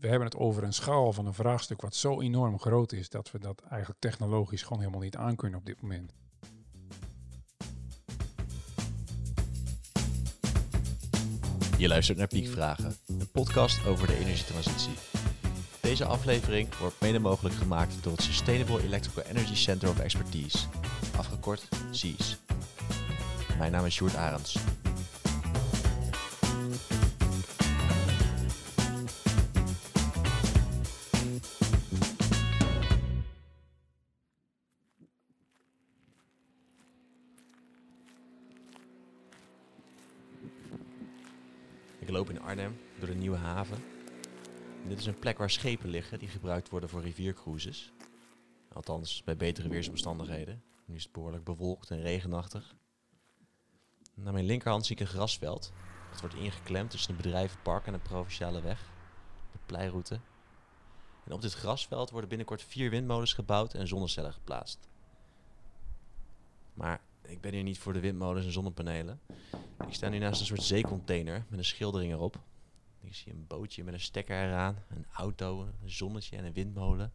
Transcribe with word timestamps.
we 0.00 0.08
hebben 0.08 0.28
het 0.28 0.36
over 0.36 0.62
een 0.62 0.72
schaal 0.72 1.12
van 1.12 1.26
een 1.26 1.34
vraagstuk 1.34 1.80
wat 1.80 1.94
zo 1.94 2.20
enorm 2.20 2.58
groot 2.58 2.92
is 2.92 3.08
dat 3.08 3.30
we 3.30 3.38
dat 3.38 3.62
eigenlijk 3.70 4.00
technologisch 4.00 4.62
gewoon 4.62 4.78
helemaal 4.78 5.00
niet 5.00 5.16
aankunnen 5.16 5.58
op 5.58 5.66
dit 5.66 5.80
moment. 5.80 6.12
Je 11.78 11.88
luistert 11.88 12.18
naar 12.18 12.26
Piekvragen, 12.26 12.96
een 13.06 13.30
podcast 13.32 13.86
over 13.86 14.06
de 14.06 14.16
energietransitie. 14.16 14.94
Deze 15.80 16.04
aflevering 16.04 16.78
wordt 16.78 17.00
mede 17.00 17.18
mogelijk 17.18 17.54
gemaakt 17.54 18.02
door 18.02 18.12
het 18.12 18.22
Sustainable 18.22 18.82
Electrical 18.82 19.22
Energy 19.22 19.54
Center 19.54 19.88
of 19.88 19.98
Expertise, 19.98 20.58
afgekort 21.16 21.68
SEAS. 21.90 22.38
Mijn 23.58 23.72
naam 23.72 23.84
is 23.84 23.94
Sjoerd 23.94 24.16
Arends. 24.16 24.79
Is 45.00 45.06
een 45.06 45.18
plek 45.18 45.38
waar 45.38 45.50
schepen 45.50 45.88
liggen 45.88 46.18
die 46.18 46.28
gebruikt 46.28 46.68
worden 46.68 46.88
voor 46.88 47.00
riviercruises. 47.00 47.92
Althans, 48.72 49.22
bij 49.24 49.36
betere 49.36 49.68
weersomstandigheden. 49.68 50.62
Nu 50.84 50.94
is 50.94 51.02
het 51.02 51.12
behoorlijk 51.12 51.44
bewolkt 51.44 51.90
en 51.90 52.00
regenachtig. 52.00 52.74
Naar 54.14 54.32
mijn 54.32 54.44
linkerhand 54.44 54.86
zie 54.86 54.96
ik 54.96 55.00
een 55.00 55.08
grasveld. 55.08 55.72
Dat 56.10 56.20
wordt 56.20 56.34
ingeklemd 56.34 56.90
tussen 56.90 57.10
een 57.10 57.16
bedrijvenpark 57.16 57.86
en 57.86 57.94
een 57.94 58.02
provinciale 58.02 58.60
weg. 58.60 58.90
De 59.52 59.58
pleiroute. 59.66 60.20
En 61.24 61.32
op 61.32 61.42
dit 61.42 61.54
grasveld 61.54 62.10
worden 62.10 62.28
binnenkort 62.28 62.62
vier 62.62 62.90
windmolens 62.90 63.32
gebouwd 63.32 63.74
en 63.74 63.88
zonnecellen 63.88 64.32
geplaatst. 64.32 64.88
Maar 66.74 67.00
ik 67.22 67.40
ben 67.40 67.52
hier 67.52 67.62
niet 67.62 67.78
voor 67.78 67.92
de 67.92 68.00
windmolens 68.00 68.46
en 68.46 68.52
zonnepanelen. 68.52 69.20
Ik 69.86 69.94
sta 69.94 70.08
nu 70.08 70.18
naast 70.18 70.40
een 70.40 70.46
soort 70.46 70.62
zeecontainer 70.62 71.44
met 71.48 71.58
een 71.58 71.64
schildering 71.64 72.12
erop. 72.12 72.40
Ik 73.00 73.14
zie 73.14 73.32
een 73.32 73.46
bootje 73.46 73.84
met 73.84 73.94
een 73.94 74.00
stekker 74.00 74.36
eraan, 74.36 74.84
een 74.88 75.06
auto, 75.12 75.62
een 75.62 75.90
zonnetje 75.90 76.36
en 76.36 76.44
een 76.44 76.52
windmolen. 76.52 77.12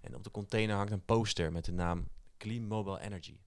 En 0.00 0.14
op 0.14 0.24
de 0.24 0.30
container 0.30 0.76
hangt 0.76 0.92
een 0.92 1.04
poster 1.04 1.52
met 1.52 1.64
de 1.64 1.72
naam 1.72 2.08
Clean 2.36 2.66
Mobile 2.66 3.00
Energy. 3.00 3.38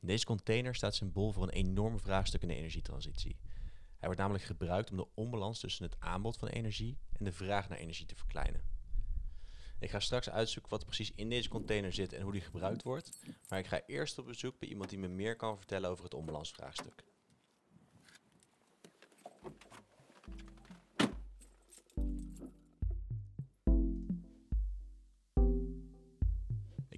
Deze 0.00 0.24
container 0.24 0.74
staat 0.74 0.94
symbool 0.94 1.32
voor 1.32 1.42
een 1.42 1.48
enorm 1.48 1.98
vraagstuk 1.98 2.42
in 2.42 2.48
de 2.48 2.54
energietransitie. 2.54 3.36
Hij 3.74 4.10
wordt 4.10 4.18
namelijk 4.18 4.44
gebruikt 4.44 4.90
om 4.90 4.96
de 4.96 5.08
onbalans 5.14 5.60
tussen 5.60 5.84
het 5.84 5.96
aanbod 5.98 6.36
van 6.36 6.48
energie 6.48 6.98
en 7.12 7.24
de 7.24 7.32
vraag 7.32 7.68
naar 7.68 7.78
energie 7.78 8.06
te 8.06 8.16
verkleinen. 8.16 8.60
Ik 9.78 9.90
ga 9.90 10.00
straks 10.00 10.30
uitzoeken 10.30 10.70
wat 10.70 10.80
er 10.80 10.86
precies 10.86 11.12
in 11.14 11.28
deze 11.28 11.48
container 11.48 11.92
zit 11.92 12.12
en 12.12 12.22
hoe 12.22 12.32
die 12.32 12.40
gebruikt 12.40 12.82
wordt. 12.82 13.18
Maar 13.48 13.58
ik 13.58 13.66
ga 13.66 13.80
eerst 13.86 14.18
op 14.18 14.26
bezoek 14.26 14.58
bij 14.58 14.68
iemand 14.68 14.90
die 14.90 14.98
me 14.98 15.08
meer 15.08 15.36
kan 15.36 15.56
vertellen 15.56 15.90
over 15.90 16.04
het 16.04 16.14
onbalansvraagstuk. 16.14 17.04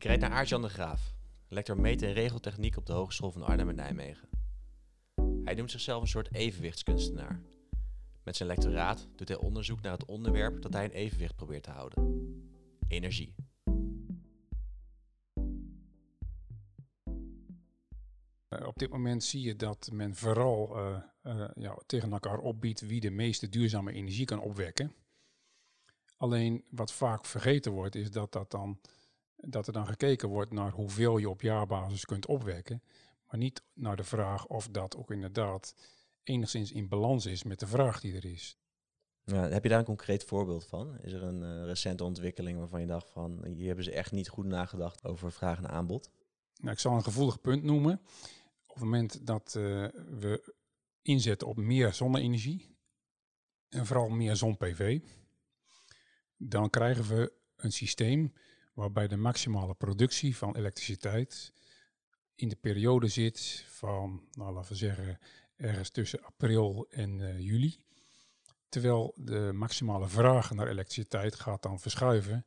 Ik 0.05 0.21
naar 0.21 0.31
Aart-Jan 0.31 0.63
de 0.63 0.69
Graaf, 0.69 1.15
lector 1.49 1.81
meten 1.81 2.09
en 2.09 2.15
regeltechniek 2.15 2.77
op 2.77 2.87
de 2.87 2.93
Hogeschool 2.93 3.31
van 3.31 3.43
Arnhem 3.43 3.69
en 3.69 3.75
Nijmegen. 3.75 4.29
Hij 5.45 5.55
noemt 5.55 5.71
zichzelf 5.71 6.03
een 6.03 6.09
soort 6.09 6.35
evenwichtskunstenaar. 6.35 7.43
Met 8.23 8.37
zijn 8.37 8.49
lectoraat 8.49 9.09
doet 9.17 9.29
hij 9.29 9.37
onderzoek 9.37 9.81
naar 9.81 9.93
het 9.93 10.05
onderwerp 10.05 10.63
dat 10.63 10.73
hij 10.73 10.85
in 10.85 10.91
evenwicht 10.91 11.37
probeert 11.37 11.63
te 11.63 11.71
houden: 11.71 12.05
energie. 12.89 13.35
Uh, 18.49 18.67
op 18.67 18.79
dit 18.79 18.91
moment 18.91 19.25
zie 19.25 19.43
je 19.43 19.57
dat 19.57 19.91
men 19.93 20.15
vooral 20.15 20.77
uh, 20.77 20.97
uh, 21.23 21.49
ja, 21.55 21.79
tegen 21.87 22.13
elkaar 22.13 22.39
opbiedt 22.39 22.81
wie 22.81 23.01
de 23.01 23.11
meeste 23.11 23.49
duurzame 23.49 23.93
energie 23.93 24.27
kan 24.27 24.41
opwekken. 24.41 24.95
Alleen 26.17 26.65
wat 26.71 26.93
vaak 26.93 27.25
vergeten 27.27 27.73
wordt, 27.73 27.95
is 27.95 28.11
dat, 28.11 28.33
dat, 28.33 28.51
dan, 28.51 28.81
dat 29.47 29.67
er 29.67 29.73
dan 29.73 29.87
gekeken 29.87 30.29
wordt 30.29 30.53
naar 30.53 30.71
hoeveel 30.71 31.19
je 31.19 31.31
op 31.31 31.41
jaarbasis 31.41 32.05
kunt 32.05 32.27
opwekken, 32.27 32.83
maar 33.27 33.39
niet 33.39 33.63
naar 33.73 33.97
de 33.97 34.05
vraag 34.05 34.47
of 34.47 34.69
dat 34.69 34.97
ook 34.97 35.11
inderdaad 35.11 35.75
enigszins 36.23 36.73
in 36.73 36.89
balans 36.89 37.27
is 37.27 37.43
met 37.43 37.59
de 37.59 37.67
vraag 37.67 38.01
die 38.01 38.17
er 38.17 38.25
is. 38.25 38.59
Ja, 39.25 39.49
heb 39.49 39.63
je 39.63 39.69
daar 39.69 39.79
een 39.79 39.85
concreet 39.85 40.25
voorbeeld 40.25 40.67
van? 40.67 40.99
Is 41.01 41.13
er 41.13 41.23
een 41.23 41.43
uh, 41.43 41.65
recente 41.65 42.05
ontwikkeling 42.05 42.59
waarvan 42.59 42.81
je 42.81 42.87
dacht 42.87 43.11
van 43.11 43.45
hier 43.47 43.67
hebben 43.67 43.85
ze 43.85 43.93
echt 43.93 44.13
niet 44.13 44.29
goed 44.29 44.47
nagedacht 44.47 45.05
over 45.05 45.33
vraag 45.33 45.59
en 45.59 45.69
aanbod? 45.69 46.11
Nou, 46.57 46.73
ik 46.73 46.79
zal 46.79 46.97
een 46.97 47.03
gevoelig 47.03 47.41
punt 47.41 47.63
noemen. 47.63 48.01
Op 48.67 48.75
het 48.75 48.85
moment 48.85 49.27
dat 49.27 49.55
uh, 49.57 49.63
we 50.19 50.55
inzetten 51.03 51.49
op 51.49 51.57
meer 51.57 51.93
zonne-energie 51.93 52.77
en 53.69 53.87
vooral 53.87 54.09
meer 54.09 54.37
zon-PV, 54.37 55.01
dan 56.37 56.71
krijgen 56.71 57.17
we 57.17 57.33
een 57.57 57.73
systeem 57.73 58.33
waarbij 58.75 59.09
de 59.09 59.17
maximale 59.17 59.75
productie 59.75 60.37
van 60.37 60.57
elektriciteit 60.57 61.53
in 62.35 62.49
de 62.49 62.57
periode 62.57 63.09
zit 63.09 63.65
van, 63.69 64.29
nou 64.33 64.53
laten 64.53 64.73
we 64.73 64.79
zeggen, 64.79 65.19
ergens 65.57 65.91
tussen 65.91 66.23
april 66.23 66.87
en 66.91 67.19
uh, 67.19 67.41
juli. 67.41 67.77
Terwijl 68.69 69.13
de 69.17 69.51
maximale 69.53 70.09
vraag 70.09 70.51
naar 70.51 70.69
elektriciteit 70.69 71.35
gaat 71.35 71.63
dan 71.63 71.81
verschuiven 71.81 72.47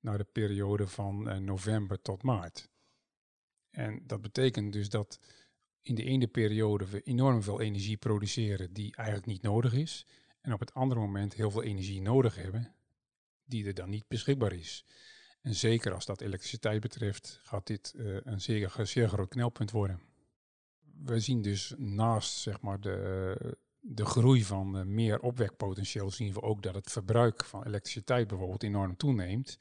naar 0.00 0.18
de 0.18 0.26
periode 0.32 0.86
van 0.86 1.28
uh, 1.28 1.36
november 1.36 2.00
tot 2.00 2.22
maart. 2.22 2.68
En 3.70 4.02
dat 4.06 4.22
betekent 4.22 4.72
dus 4.72 4.88
dat 4.88 5.20
in 5.82 5.94
de 5.94 6.04
ene 6.04 6.26
periode 6.26 6.86
we 6.86 7.02
enorm 7.02 7.42
veel 7.42 7.60
energie 7.60 7.96
produceren 7.96 8.72
die 8.72 8.96
eigenlijk 8.96 9.26
niet 9.26 9.42
nodig 9.42 9.72
is. 9.72 10.06
En 10.40 10.52
op 10.52 10.60
het 10.60 10.74
andere 10.74 11.00
moment 11.00 11.34
heel 11.34 11.50
veel 11.50 11.62
energie 11.62 12.00
nodig 12.00 12.34
hebben 12.34 12.74
die 13.44 13.66
er 13.66 13.74
dan 13.74 13.90
niet 13.90 14.08
beschikbaar 14.08 14.52
is. 14.52 14.84
En 15.46 15.54
zeker 15.54 15.92
als 15.92 16.06
dat 16.06 16.20
elektriciteit 16.20 16.80
betreft, 16.80 17.40
gaat 17.42 17.66
dit 17.66 17.92
uh, 17.96 18.16
een 18.22 18.40
zeer, 18.40 18.72
zeer 18.82 19.08
groot 19.08 19.28
knelpunt 19.28 19.70
worden. 19.70 20.00
We 21.04 21.20
zien 21.20 21.42
dus 21.42 21.74
naast 21.76 22.36
zeg 22.36 22.60
maar, 22.60 22.80
de, 22.80 23.56
de 23.80 24.04
groei 24.04 24.44
van 24.44 24.78
uh, 24.78 24.82
meer 24.84 25.20
opwekpotentieel, 25.20 26.10
zien 26.10 26.32
we 26.32 26.42
ook 26.42 26.62
dat 26.62 26.74
het 26.74 26.90
verbruik 26.90 27.44
van 27.44 27.64
elektriciteit 27.64 28.28
bijvoorbeeld 28.28 28.62
enorm 28.62 28.96
toeneemt. 28.96 29.58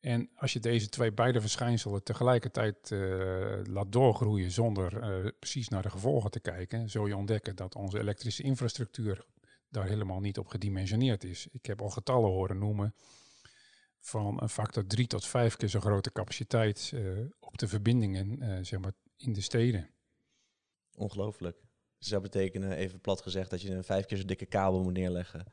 En 0.00 0.30
als 0.34 0.52
je 0.52 0.60
deze 0.60 0.88
twee 0.88 1.12
beide 1.12 1.40
verschijnselen 1.40 2.02
tegelijkertijd 2.02 2.90
uh, 2.90 3.60
laat 3.64 3.92
doorgroeien 3.92 4.50
zonder 4.50 4.90
precies 5.38 5.68
naar 5.68 5.82
de 5.82 5.90
gevolgen 5.90 6.30
te 6.30 6.40
kijken, 6.40 6.90
zul 6.90 7.06
je 7.06 7.16
ontdekken 7.16 7.56
dat 7.56 7.74
onze 7.74 7.98
elektrische 7.98 8.42
infrastructuur 8.42 9.24
daar 9.68 9.86
helemaal 9.86 10.20
niet 10.20 10.38
op 10.38 10.46
gedimensioneerd 10.46 11.24
is. 11.24 11.48
Ik 11.52 11.66
heb 11.66 11.82
al 11.82 11.90
getallen 11.90 12.30
horen 12.30 12.58
noemen 12.58 12.94
van 14.02 14.42
een 14.42 14.48
factor 14.48 14.86
drie 14.86 15.06
tot 15.06 15.26
vijf 15.26 15.56
keer 15.56 15.68
zo 15.68 15.80
grote 15.80 16.12
capaciteit 16.12 16.90
uh, 16.94 17.26
op 17.40 17.58
de 17.58 17.68
verbindingen 17.68 18.66
zeg 18.66 18.80
maar 18.80 18.92
in 19.16 19.32
de 19.32 19.40
steden. 19.40 19.90
Ongelooflijk. 20.94 21.56
Dus 21.98 22.08
dat 22.08 22.22
betekenen, 22.22 22.72
even 22.72 23.00
plat 23.00 23.22
gezegd, 23.22 23.50
dat 23.50 23.62
je 23.62 23.70
een 23.70 23.84
vijf 23.84 24.06
keer 24.06 24.18
zo 24.18 24.24
dikke 24.24 24.46
kabel 24.46 24.82
moet 24.82 24.92
neerleggen 24.92 25.46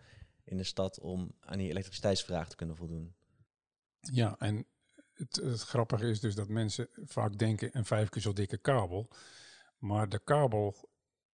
in 0.43 0.57
de 0.57 0.63
stad 0.63 0.99
om 0.99 1.31
aan 1.39 1.57
die 1.57 1.69
elektriciteitsvraag 1.69 2.49
te 2.49 2.55
kunnen 2.55 2.75
voldoen. 2.75 3.15
Ja, 3.99 4.35
en 4.39 4.66
het, 5.13 5.35
het, 5.35 5.61
grappige 5.61 6.09
is 6.09 6.19
dus 6.19 6.35
dat 6.35 6.47
mensen 6.47 6.87
vaak 7.05 7.37
denken 7.37 7.77
een 7.77 7.85
vijf 7.85 8.09
keer 8.09 8.21
zo 8.21 8.33
dikke 8.33 8.57
kabel. 8.57 9.09
Maar 9.77 10.09
de 10.09 10.19
kabel 10.23 10.89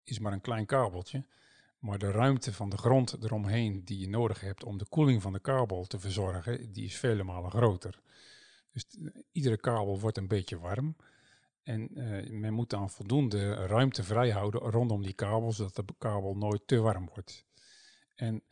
is 0.04 0.20
maar 0.20 0.34
een 0.34 0.42
klein 0.42 0.66
kabeltje. 0.66 1.26
Maar 1.84 1.98
de 1.98 2.12
ruimte 2.12 2.54
van 2.54 2.70
de 2.70 2.78
grond 2.78 3.24
eromheen 3.24 3.86
die 3.86 4.00
je 4.00 4.10
nodig 4.10 4.40
hebt 4.40 4.64
om 4.64 4.78
de 4.78 4.86
koeling 4.86 5.22
van 5.22 5.34
de 5.34 5.40
kabel 5.40 5.86
te 5.86 6.00
verzorgen, 6.00 6.72
die 6.72 6.86
is 6.86 6.98
vele 6.98 7.24
malen 7.24 7.52
groter. 7.52 8.00
Dus 8.72 8.86
iedere 9.32 9.58
kabel 9.58 10.00
wordt 10.00 10.18
een 10.18 10.28
beetje 10.28 10.60
warm. 10.60 10.96
En 11.64 12.00
uh, 12.00 12.30
men 12.30 12.54
moet 12.54 12.70
dan 12.70 12.90
voldoende 12.90 13.54
ruimte 13.54 14.04
vrijhouden 14.04 14.62
rondom 14.62 15.02
die 15.02 15.14
kabel, 15.14 15.52
zodat 15.52 15.76
de 15.76 15.86
kabel 15.98 16.36
nooit 16.36 16.68
te 16.68 16.80
warm 16.80 17.10
wordt. 17.14 17.46
En 18.16 18.44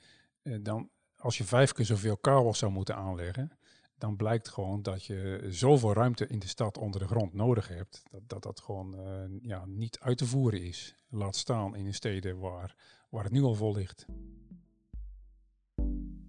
uh, 0.44 0.58
dan, 0.62 0.90
als 1.16 1.38
je 1.38 1.44
vijf 1.44 1.72
keer 1.72 1.86
zoveel 1.86 2.18
kabels 2.18 2.58
zou 2.58 2.72
moeten 2.72 2.96
aanleggen, 2.96 3.58
dan 3.96 4.16
blijkt 4.16 4.50
gewoon 4.50 4.82
dat 4.82 5.06
je 5.06 5.48
zoveel 5.50 5.94
ruimte 5.94 6.28
in 6.28 6.40
de 6.40 6.48
stad 6.48 6.78
onder 6.78 7.00
de 7.00 7.08
grond 7.08 7.34
nodig 7.34 7.68
hebt, 7.68 8.04
dat 8.22 8.44
dat, 8.44 8.60
gewoon 8.60 8.96
uh, 9.00 9.24
ja, 9.42 9.66
niet 9.66 10.00
uit 10.00 10.18
te 10.18 10.26
voeren 10.26 10.62
is. 10.62 10.96
Laat 11.10 11.36
staan 11.36 11.76
in 11.76 11.84
de 11.84 11.94
steden 11.94 12.40
waar, 12.40 12.76
waar 13.12 13.24
het 13.24 13.34
nu 13.34 13.42
al 13.42 13.56
vol 13.56 13.74
ligt. 13.74 14.06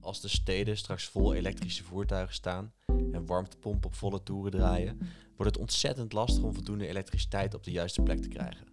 Als 0.01 0.21
de 0.21 0.29
steden 0.29 0.77
straks 0.77 1.09
vol 1.09 1.35
elektrische 1.35 1.85
voertuigen 1.85 2.35
staan 2.35 2.73
en 2.87 3.27
warmtepompen 3.27 3.91
op 3.91 3.95
volle 3.95 4.23
toeren 4.23 4.51
draaien, 4.51 4.99
wordt 5.37 5.53
het 5.53 5.59
ontzettend 5.59 6.13
lastig 6.13 6.43
om 6.43 6.55
voldoende 6.55 6.87
elektriciteit 6.87 7.55
op 7.55 7.65
de 7.65 7.71
juiste 7.71 8.03
plek 8.03 8.21
te 8.21 8.29
krijgen. 8.29 8.67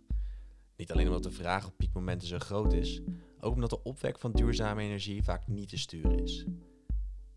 Niet 0.76 0.92
alleen 0.92 1.08
omdat 1.08 1.24
de 1.24 1.32
vraag 1.32 1.68
op 1.68 1.78
piekmomenten 1.78 2.28
zo 2.28 2.40
groot 2.40 2.74
is, 2.74 3.02
Ook 3.42 3.54
omdat 3.54 3.70
de 3.70 3.84
opwek 3.84 4.20
van 4.20 4.32
duurzame 4.32 4.82
energie 4.82 5.24
vaak 5.24 5.48
niet 5.48 5.70
te 5.70 5.78
sturen 5.78 6.20
is. 6.20 6.46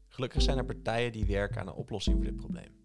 Gelukkig 0.08 0.42
zijn 0.42 0.58
er 0.58 0.64
partijen 0.64 1.12
die 1.12 1.26
werken 1.26 1.60
aan 1.60 1.66
een 1.66 1.75
oplossing 1.75 2.16
voor 2.16 2.25
dit 2.25 2.36
probleem. 2.36 2.76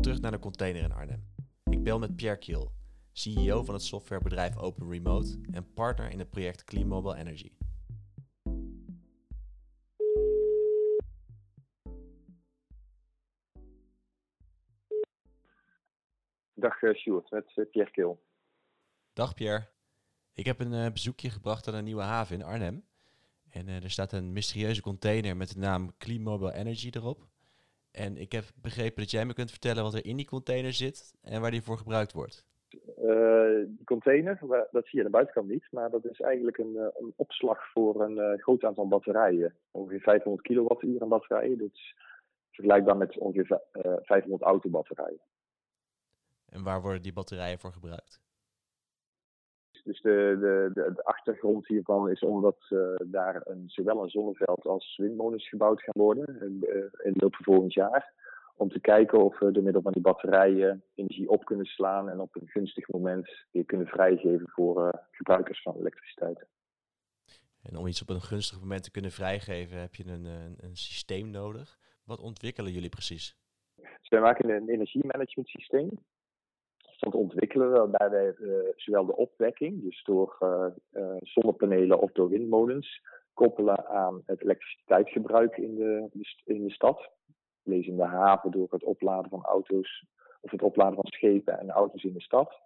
Terug 0.00 0.20
naar 0.20 0.30
de 0.30 0.38
container 0.38 0.82
in 0.82 0.92
Arnhem. 0.92 1.24
Ik 1.64 1.82
bel 1.82 1.98
met 1.98 2.16
Pierre 2.16 2.38
Kiel, 2.38 2.72
CEO 3.12 3.64
van 3.64 3.74
het 3.74 3.82
softwarebedrijf 3.82 4.56
Open 4.56 4.90
Remote 4.90 5.40
en 5.50 5.72
partner 5.72 6.10
in 6.10 6.18
het 6.18 6.30
project 6.30 6.64
Clean 6.64 6.86
Mobile 6.86 7.16
Energy. 7.16 7.52
Dag 16.54 16.82
uh, 16.82 16.94
Sjoerd, 16.94 17.30
met 17.30 17.52
uh, 17.56 17.70
Pierre 17.70 17.90
Kil. 17.90 18.22
Dag 19.12 19.34
Pierre. 19.34 19.68
Ik 20.32 20.46
heb 20.46 20.60
een 20.60 20.72
uh, 20.72 20.92
bezoekje 20.92 21.30
gebracht 21.30 21.68
aan 21.68 21.74
een 21.74 21.84
nieuwe 21.84 22.02
haven 22.02 22.36
in 22.36 22.42
Arnhem. 22.42 22.84
En 23.48 23.68
er 23.68 23.90
staat 23.90 24.12
een 24.12 24.32
mysterieuze 24.32 24.80
container 24.80 25.36
met 25.36 25.52
de 25.52 25.58
naam 25.58 25.96
Clean 25.98 26.22
Mobile 26.22 26.52
Energy 26.52 26.90
erop. 26.92 27.28
En 27.90 28.16
ik 28.16 28.32
heb 28.32 28.44
begrepen 28.54 29.02
dat 29.02 29.10
jij 29.10 29.26
me 29.26 29.32
kunt 29.32 29.50
vertellen 29.50 29.82
wat 29.82 29.94
er 29.94 30.04
in 30.04 30.16
die 30.16 30.26
container 30.26 30.72
zit 30.72 31.14
en 31.20 31.40
waar 31.40 31.50
die 31.50 31.62
voor 31.62 31.78
gebruikt 31.78 32.12
wordt. 32.12 32.46
Die 33.66 33.84
container, 33.84 34.38
dat 34.70 34.86
zie 34.86 34.98
je 34.98 34.98
aan 34.98 35.04
de 35.04 35.10
buitenkant 35.10 35.48
niet, 35.48 35.66
maar 35.70 35.90
dat 35.90 36.04
is 36.04 36.20
eigenlijk 36.20 36.58
een, 36.58 36.76
een 36.76 37.12
opslag 37.16 37.70
voor 37.72 38.02
een 38.02 38.38
groot 38.38 38.64
aantal 38.64 38.88
batterijen. 38.88 39.54
Ongeveer 39.70 40.00
500 40.00 40.46
kilowattuur 40.46 41.02
aan 41.02 41.08
batterijen. 41.08 41.58
Dat 41.58 41.68
is 41.72 41.96
vergelijkbaar 42.50 42.96
met 42.96 43.18
ongeveer 43.18 43.60
500 44.02 44.42
autobatterijen. 44.42 45.20
En 46.48 46.62
waar 46.62 46.80
worden 46.80 47.02
die 47.02 47.12
batterijen 47.12 47.58
voor 47.58 47.72
gebruikt? 47.72 48.20
Dus 49.84 50.00
de, 50.00 50.36
de, 50.40 50.70
de, 50.74 50.92
de 50.94 51.04
achtergrond 51.04 51.66
hiervan 51.66 52.10
is 52.10 52.20
omdat 52.20 52.56
uh, 52.70 52.94
daar 53.04 53.40
een, 53.44 53.64
zowel 53.66 54.02
een 54.02 54.10
zonneveld 54.10 54.66
als 54.66 54.96
windmolens 54.96 55.48
gebouwd 55.48 55.82
gaan 55.82 56.02
worden 56.02 56.40
in, 56.40 56.58
uh, 56.60 56.76
in 56.76 57.12
de 57.12 57.20
loop 57.20 57.34
van 57.34 57.44
volgend 57.44 57.72
jaar. 57.72 58.12
Om 58.56 58.68
te 58.68 58.80
kijken 58.80 59.24
of 59.24 59.38
we 59.38 59.50
door 59.50 59.62
middel 59.62 59.82
van 59.82 59.92
die 59.92 60.02
batterijen 60.02 60.84
energie 60.94 61.28
op 61.28 61.44
kunnen 61.44 61.66
slaan 61.66 62.08
en 62.08 62.20
op 62.20 62.36
een 62.36 62.48
gunstig 62.48 62.88
moment 62.88 63.46
weer 63.50 63.64
kunnen 63.64 63.86
vrijgeven 63.86 64.48
voor 64.48 64.86
uh, 64.86 64.88
gebruikers 65.10 65.62
van 65.62 65.76
elektriciteit. 65.76 66.46
En 67.62 67.76
om 67.76 67.86
iets 67.86 68.02
op 68.02 68.08
een 68.08 68.20
gunstig 68.20 68.60
moment 68.60 68.82
te 68.82 68.90
kunnen 68.90 69.10
vrijgeven 69.10 69.80
heb 69.80 69.94
je 69.94 70.04
een, 70.06 70.24
een, 70.24 70.56
een 70.60 70.76
systeem 70.76 71.30
nodig. 71.30 71.78
Wat 72.04 72.20
ontwikkelen 72.20 72.72
jullie 72.72 72.88
precies? 72.88 73.36
Dus 73.76 74.08
wij 74.08 74.20
maken 74.20 74.50
een 74.50 74.68
energiemanagement 74.68 75.48
systeem 75.48 75.90
dat 77.02 77.14
ontwikkelen 77.14 77.72
we 77.72 77.78
waarbij 77.78 78.10
wij 78.10 78.34
uh, 78.38 78.68
zowel 78.76 79.06
de 79.06 79.16
opwekking, 79.16 79.82
dus 79.82 80.04
door 80.04 80.36
uh, 80.40 80.66
uh, 80.92 81.16
zonnepanelen 81.20 82.00
of 82.00 82.12
door 82.12 82.28
windmolens, 82.28 83.00
koppelen 83.34 83.86
aan 83.86 84.22
het 84.26 84.42
elektriciteitsgebruik 84.42 85.56
in 85.56 85.74
de, 85.74 86.08
in 86.44 86.64
de 86.64 86.70
stad. 86.70 87.10
Lees 87.62 87.86
in 87.86 87.96
de 87.96 88.04
haven 88.04 88.50
door 88.50 88.66
het 88.70 88.84
opladen 88.84 89.30
van 89.30 89.42
auto's 89.42 90.06
of 90.40 90.50
het 90.50 90.62
opladen 90.62 90.94
van 90.94 91.06
schepen 91.06 91.58
en 91.58 91.70
auto's 91.70 92.04
in 92.04 92.12
de 92.12 92.20
stad. 92.20 92.60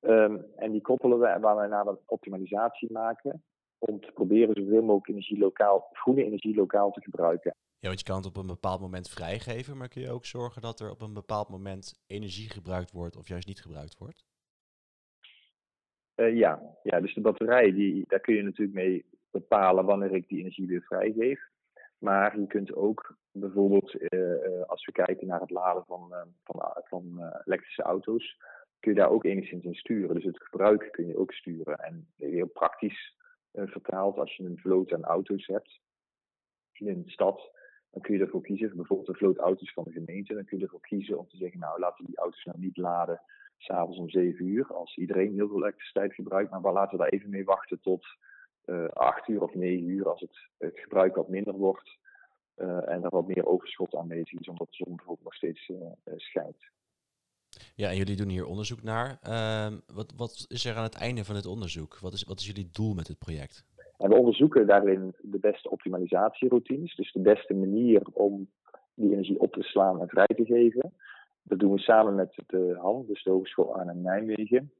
Um, 0.00 0.44
en 0.56 0.72
die 0.72 0.80
koppelen 0.80 1.18
we 1.18 1.38
waar 1.40 1.56
wij 1.56 1.66
naar 1.66 1.86
een 1.86 1.98
optimalisatie 2.06 2.92
maken 2.92 3.42
om 3.78 4.00
te 4.00 4.12
proberen 4.12 4.54
zoveel 4.54 4.82
mogelijk 4.82 5.08
energie 5.08 5.38
lokaal, 5.38 5.88
groene 5.92 6.24
energie 6.24 6.54
lokaal 6.54 6.90
te 6.90 7.00
gebruiken. 7.00 7.54
Ja, 7.78 7.86
want 7.88 7.98
je 7.98 8.04
kan 8.04 8.16
het 8.16 8.26
op 8.26 8.36
een 8.36 8.46
bepaald 8.46 8.80
moment 8.80 9.08
vrijgeven, 9.08 9.76
maar 9.76 9.88
kun 9.88 10.02
je 10.02 10.10
ook 10.10 10.24
zorgen 10.24 10.62
dat 10.62 10.80
er 10.80 10.90
op 10.90 11.00
een 11.00 11.12
bepaald 11.12 11.48
moment 11.48 12.02
energie 12.06 12.50
gebruikt 12.50 12.90
wordt 12.90 13.16
of 13.16 13.28
juist 13.28 13.46
niet 13.46 13.62
gebruikt 13.62 13.98
wordt? 13.98 14.24
Uh, 16.16 16.36
ja. 16.36 16.76
ja, 16.82 17.00
dus 17.00 17.14
de 17.14 17.20
batterij, 17.20 17.72
die, 17.72 18.04
daar 18.08 18.20
kun 18.20 18.34
je 18.34 18.42
natuurlijk 18.42 18.76
mee 18.76 19.04
bepalen 19.30 19.84
wanneer 19.84 20.14
ik 20.14 20.28
die 20.28 20.38
energie 20.38 20.66
weer 20.66 20.82
vrijgeef. 20.82 21.48
Maar 21.98 22.40
je 22.40 22.46
kunt 22.46 22.74
ook 22.74 23.16
bijvoorbeeld, 23.32 23.94
uh, 23.94 24.62
als 24.66 24.86
we 24.86 24.92
kijken 24.92 25.26
naar 25.26 25.40
het 25.40 25.50
laden 25.50 25.84
van, 25.84 26.08
uh, 26.10 26.22
van, 26.44 26.82
van 26.84 27.32
elektrische 27.44 27.82
auto's, 27.82 28.36
kun 28.80 28.92
je 28.92 28.98
daar 28.98 29.10
ook 29.10 29.24
enigszins 29.24 29.64
in 29.64 29.74
sturen. 29.74 30.14
Dus 30.14 30.24
het 30.24 30.42
gebruik 30.42 30.88
kun 30.92 31.06
je 31.06 31.18
ook 31.18 31.32
sturen. 31.32 31.78
En 31.78 32.08
heel 32.16 32.46
praktisch 32.46 33.16
vertaald, 33.52 34.18
als 34.18 34.36
je 34.36 34.44
een 34.44 34.58
vloot 34.58 34.92
aan 34.92 35.04
auto's 35.04 35.46
hebt 35.46 35.80
in 36.72 36.88
een 36.88 37.02
stad, 37.06 37.50
dan 37.90 38.02
kun 38.02 38.14
je 38.14 38.20
ervoor 38.20 38.42
kiezen, 38.42 38.76
bijvoorbeeld 38.76 39.08
een 39.08 39.14
vloot 39.14 39.38
auto's 39.38 39.72
van 39.72 39.84
de 39.84 39.92
gemeente, 39.92 40.34
dan 40.34 40.44
kun 40.44 40.58
je 40.58 40.64
ervoor 40.64 40.80
kiezen 40.80 41.18
om 41.18 41.28
te 41.28 41.36
zeggen, 41.36 41.60
nou 41.60 41.80
laten 41.80 42.04
we 42.04 42.10
die 42.10 42.18
auto's 42.18 42.44
nou 42.44 42.58
niet 42.58 42.76
laden 42.76 43.22
s'avonds 43.56 43.98
om 43.98 44.10
7 44.10 44.46
uur, 44.46 44.66
als 44.66 44.96
iedereen 44.96 45.32
heel 45.32 45.48
veel 45.48 45.56
elektriciteit 45.56 46.14
gebruikt, 46.14 46.50
maar 46.50 46.72
laten 46.72 46.98
we 46.98 47.02
daar 47.02 47.12
even 47.12 47.30
mee 47.30 47.44
wachten 47.44 47.80
tot 47.80 48.06
uh, 48.64 48.88
8 48.88 49.28
uur 49.28 49.42
of 49.42 49.54
9 49.54 49.88
uur, 49.88 50.08
als 50.08 50.20
het, 50.20 50.48
het 50.58 50.78
gebruik 50.78 51.14
wat 51.14 51.28
minder 51.28 51.54
wordt 51.54 51.98
en 52.60 53.02
er 53.02 53.10
wat 53.10 53.26
meer 53.26 53.46
overschot 53.46 53.94
aanwezig 53.94 54.40
is, 54.40 54.48
omdat 54.48 54.66
de 54.70 54.76
zon 54.84 54.96
bijvoorbeeld 54.96 55.24
nog 55.24 55.34
steeds 55.34 55.68
uh, 55.68 55.76
schijnt. 56.16 56.56
Ja, 57.74 57.88
en 57.88 57.96
jullie 57.96 58.16
doen 58.16 58.28
hier 58.28 58.46
onderzoek 58.46 58.82
naar. 58.82 59.18
Uh, 59.28 59.66
wat, 59.94 60.12
wat 60.16 60.44
is 60.48 60.64
er 60.64 60.76
aan 60.76 60.82
het 60.82 60.94
einde 60.94 61.24
van 61.24 61.34
het 61.34 61.46
onderzoek? 61.46 61.98
Wat 61.98 62.12
is, 62.12 62.24
wat 62.24 62.38
is 62.40 62.46
jullie 62.46 62.68
doel 62.72 62.94
met 62.94 63.08
het 63.08 63.18
project? 63.18 63.64
En 63.98 64.08
we 64.08 64.16
onderzoeken 64.16 64.66
daarin 64.66 65.14
de 65.18 65.38
beste 65.38 65.70
optimalisatieroutines, 65.70 66.96
dus 66.96 67.12
de 67.12 67.20
beste 67.20 67.54
manier 67.54 68.02
om 68.12 68.50
die 68.94 69.12
energie 69.12 69.40
op 69.40 69.52
te 69.52 69.62
slaan 69.62 70.00
en 70.00 70.08
vrij 70.08 70.26
te 70.26 70.44
geven. 70.44 70.92
Dat 71.42 71.58
doen 71.58 71.72
we 71.72 71.78
samen 71.78 72.14
met 72.14 72.34
de 72.46 72.76
HAN, 72.80 73.04
dus 73.06 73.22
de 73.22 73.30
Hogeschool 73.30 73.74
Arnhem 73.74 74.00
Nijmegen. 74.00 74.72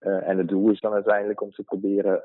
Uh, 0.00 0.28
en 0.28 0.38
het 0.38 0.48
doel 0.48 0.70
is 0.70 0.80
dan 0.80 0.92
uiteindelijk 0.92 1.40
om 1.40 1.50
te 1.50 1.62
proberen 1.62 2.22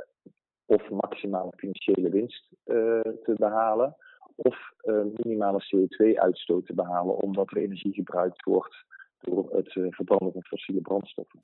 of 0.65 0.89
maximale 0.89 1.51
financiële 1.55 2.09
winst 2.09 2.47
uh, 2.65 2.99
te 2.99 3.33
behalen, 3.37 3.95
of 4.41 4.73
uh, 4.83 5.03
minimale 5.23 5.63
CO2-uitstoot 5.63 6.65
te 6.65 6.73
behalen, 6.73 7.15
omdat 7.15 7.51
er 7.51 7.57
energie 7.57 7.93
gebruikt 7.93 8.43
wordt 8.43 8.85
door 9.19 9.55
het 9.55 9.71
verbranden 9.71 10.31
van 10.31 10.43
fossiele 10.43 10.81
brandstoffen. 10.81 11.41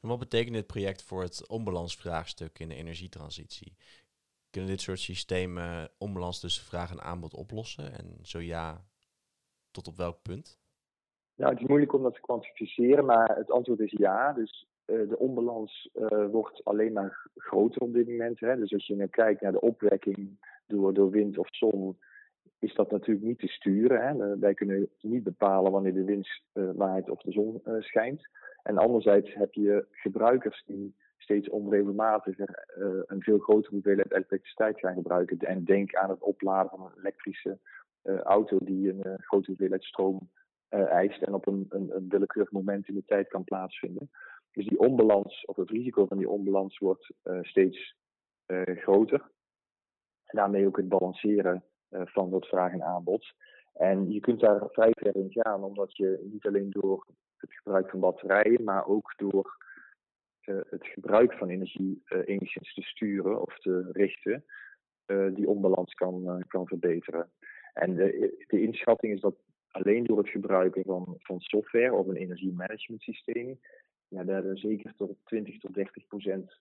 En 0.00 0.08
wat 0.08 0.18
betekent 0.18 0.54
dit 0.54 0.66
project 0.66 1.02
voor 1.02 1.22
het 1.22 1.48
onbalansvraagstuk 1.48 2.58
in 2.58 2.68
de 2.68 2.74
energietransitie? 2.74 3.76
Kunnen 4.50 4.70
dit 4.70 4.80
soort 4.80 4.98
systemen 4.98 5.90
onbalans 5.98 6.40
tussen 6.40 6.64
vraag 6.64 6.90
en 6.90 7.00
aanbod 7.00 7.34
oplossen? 7.34 7.92
En 7.92 8.18
zo 8.22 8.38
ja, 8.38 8.84
tot 9.70 9.88
op 9.88 9.96
welk 9.96 10.22
punt? 10.22 10.58
Nou, 11.34 11.52
het 11.52 11.60
is 11.60 11.68
moeilijk 11.68 11.92
om 11.92 12.02
dat 12.02 12.14
te 12.14 12.20
kwantificeren, 12.20 13.04
maar 13.04 13.36
het 13.36 13.50
antwoord 13.50 13.80
is 13.80 13.94
ja. 13.96 14.32
Dus 14.32 14.66
uh, 14.86 15.08
de 15.08 15.18
onbalans 15.18 15.90
uh, 15.94 16.26
wordt 16.30 16.64
alleen 16.64 16.92
maar 16.92 17.26
groter 17.36 17.82
op 17.82 17.92
dit 17.92 18.08
moment. 18.08 18.40
Hè. 18.40 18.56
Dus 18.56 18.72
als 18.72 18.86
je 18.86 18.96
nu 18.96 19.06
kijkt 19.06 19.40
naar 19.40 19.52
de 19.52 19.60
opwekking 19.60 20.38
door, 20.70 21.10
wind 21.10 21.38
of 21.38 21.48
zon, 21.50 21.98
is 22.58 22.74
dat 22.74 22.90
natuurlijk 22.90 23.26
niet 23.26 23.38
te 23.38 23.46
sturen. 23.46 24.06
Hè. 24.06 24.38
Wij 24.38 24.54
kunnen 24.54 24.88
niet 25.00 25.22
bepalen 25.22 25.72
wanneer 25.72 25.94
de 25.94 26.04
wind 26.04 26.28
uh, 26.54 26.70
waait 26.74 27.10
of 27.10 27.20
de 27.20 27.32
zon 27.32 27.62
schijnt. 27.78 28.28
En 28.62 28.78
anderzijds 28.78 29.34
heb 29.34 29.52
je 29.52 29.86
gebruikers 29.90 30.62
die 30.66 30.94
steeds 31.16 31.48
onregelmatiger 31.48 32.66
uh, 32.78 33.02
een 33.06 33.22
veel 33.22 33.38
grotere 33.38 33.74
hoeveelheid 33.74 34.12
elektriciteit 34.12 34.78
gaan 34.78 34.94
gebruiken. 34.94 35.38
En 35.38 35.64
denk 35.64 35.94
aan 35.94 36.10
het 36.10 36.22
opladen 36.22 36.70
van 36.70 36.80
een 36.80 36.98
elektrische 36.98 37.58
auto 38.22 38.58
die 38.58 38.88
een 38.88 39.18
grote 39.18 39.46
hoeveelheid 39.46 39.84
stroom 39.84 40.30
eist 40.68 41.22
en 41.22 41.34
op 41.34 41.46
een, 41.46 41.66
een, 41.68 41.96
een, 41.96 42.08
willekeurig 42.08 42.52
moment 42.52 42.88
in 42.88 42.94
de 42.94 43.04
tijd 43.06 43.28
kan 43.28 43.44
plaatsvinden. 43.44 44.10
Dus 44.52 44.66
die 44.66 44.78
onbalans, 44.78 45.44
of 45.44 45.56
het 45.56 45.70
risico 45.70 46.06
van 46.06 46.16
die 46.16 46.28
onbalans, 46.28 46.78
wordt 46.78 47.12
steeds 47.42 47.96
groter. 48.66 49.30
En 50.30 50.38
daarmee 50.38 50.66
ook 50.66 50.76
het 50.76 50.88
balanceren 50.88 51.64
van 51.90 52.30
dat 52.30 52.46
vraag 52.46 52.72
en 52.72 52.82
aanbod. 52.82 53.34
En 53.74 54.12
je 54.12 54.20
kunt 54.20 54.40
daar 54.40 54.68
vrij 54.70 54.90
ver 54.92 55.16
in 55.16 55.30
gaan, 55.30 55.64
omdat 55.64 55.96
je 55.96 56.28
niet 56.32 56.46
alleen 56.46 56.70
door 56.70 57.06
het 57.36 57.52
gebruik 57.52 57.90
van 57.90 58.00
batterijen, 58.00 58.64
maar 58.64 58.86
ook 58.86 59.12
door 59.16 59.56
uh, 60.44 60.60
het 60.70 60.86
gebruik 60.86 61.32
van 61.32 61.48
energie 61.48 62.02
uh, 62.08 62.18
enigszins 62.24 62.74
te 62.74 62.82
sturen 62.82 63.40
of 63.40 63.58
te 63.58 63.88
richten, 63.92 64.44
die 65.34 65.48
onbalans 65.48 65.94
kan, 65.94 66.44
kan 66.48 66.66
verbeteren. 66.66 67.30
En 67.74 67.94
de, 67.94 68.44
de 68.46 68.60
inschatting 68.60 69.12
is 69.14 69.20
dat 69.20 69.34
alleen 69.70 70.04
door 70.04 70.18
het 70.18 70.28
gebruiken 70.28 70.84
van, 70.84 71.14
van 71.18 71.40
software 71.40 71.92
of 71.92 72.06
een 72.06 72.16
energiemanagement 72.16 73.02
systeem, 73.02 73.58
ja, 74.10 74.24
daar 74.24 74.56
zeker 74.56 74.94
tot 74.96 75.16
20 75.24 75.58
tot 75.58 75.74
30 75.74 76.06
procent 76.06 76.60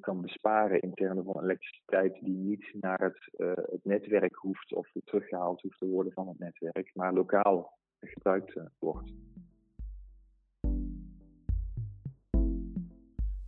kan 0.00 0.20
besparen 0.20 0.80
in 0.80 0.94
termen 0.94 1.24
van 1.24 1.42
elektriciteit 1.42 2.18
die 2.20 2.36
niet 2.36 2.74
naar 2.80 3.00
het, 3.00 3.28
het 3.70 3.84
netwerk 3.84 4.34
hoeft 4.34 4.74
of 4.74 4.92
teruggehaald 5.04 5.62
hoeft 5.62 5.78
te 5.78 5.86
worden 5.86 6.12
van 6.12 6.28
het 6.28 6.38
netwerk, 6.38 6.90
maar 6.94 7.12
lokaal 7.12 7.78
gebruikt 8.00 8.54
wordt. 8.78 9.12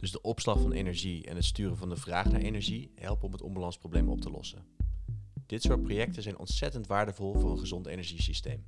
Dus 0.01 0.13
de 0.13 0.21
opslag 0.21 0.61
van 0.61 0.73
energie 0.73 1.27
en 1.27 1.35
het 1.35 1.45
sturen 1.45 1.77
van 1.77 1.89
de 1.89 1.97
vraag 1.97 2.31
naar 2.31 2.41
energie 2.41 2.93
helpen 2.95 3.27
om 3.27 3.33
het 3.33 3.43
onbalansprobleem 3.43 4.09
op 4.09 4.21
te 4.21 4.31
lossen. 4.31 4.65
Dit 5.47 5.63
soort 5.63 5.83
projecten 5.83 6.23
zijn 6.23 6.39
ontzettend 6.39 6.87
waardevol 6.87 7.35
voor 7.35 7.51
een 7.51 7.59
gezond 7.59 7.87
energiesysteem. 7.87 8.67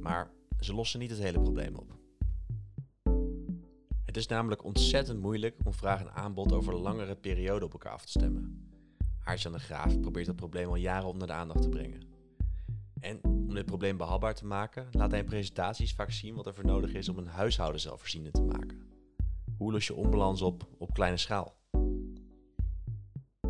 Maar 0.00 0.30
ze 0.60 0.74
lossen 0.74 1.00
niet 1.00 1.10
het 1.10 1.22
hele 1.22 1.40
probleem 1.40 1.74
op. 1.74 2.01
Het 4.12 4.20
is 4.20 4.26
namelijk 4.26 4.64
ontzettend 4.64 5.20
moeilijk 5.20 5.56
om 5.64 5.72
vraag 5.72 6.00
en 6.00 6.12
aanbod 6.12 6.52
over 6.52 6.74
langere 6.74 7.14
periode 7.14 7.64
op 7.64 7.72
elkaar 7.72 7.92
af 7.92 8.04
te 8.04 8.10
stemmen. 8.10 8.68
Aartjan 9.24 9.52
de 9.52 9.58
Graaf 9.58 10.00
probeert 10.00 10.26
dat 10.26 10.36
probleem 10.36 10.68
al 10.68 10.76
jaren 10.76 11.08
onder 11.08 11.26
de 11.26 11.32
aandacht 11.32 11.62
te 11.62 11.68
brengen. 11.68 12.02
En 13.00 13.24
om 13.24 13.54
dit 13.54 13.66
probleem 13.66 13.96
behapbaar 13.96 14.34
te 14.34 14.46
maken, 14.46 14.88
laat 14.90 15.10
hij 15.10 15.20
in 15.20 15.26
presentaties 15.26 15.92
vaak 15.92 16.10
zien 16.10 16.34
wat 16.34 16.46
er 16.46 16.54
voor 16.54 16.64
nodig 16.64 16.92
is 16.92 17.08
om 17.08 17.18
een 17.18 17.26
huishouden 17.26 17.80
zelfvoorzienend 17.80 18.34
te 18.34 18.42
maken. 18.42 18.82
Hoe 19.56 19.72
los 19.72 19.86
je 19.86 19.94
onbalans 19.94 20.42
op 20.42 20.68
op 20.78 20.94
kleine 20.94 21.16
schaal? 21.16 21.56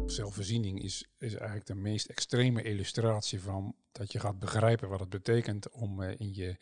Zelfvoorziening 0.07 0.83
is, 0.83 1.11
is 1.19 1.35
eigenlijk 1.35 1.67
de 1.67 1.75
meest 1.75 2.07
extreme 2.07 2.63
illustratie 2.63 3.41
van 3.41 3.75
dat 3.93 4.13
je 4.13 4.21
gaat 4.21 4.39
begrijpen 4.39 4.89
wat 4.89 5.01
het 5.01 5.11
betekent 5.11 5.71
om 5.71 6.03
uh, 6.03 6.11
in 6.17 6.35
je 6.35 6.57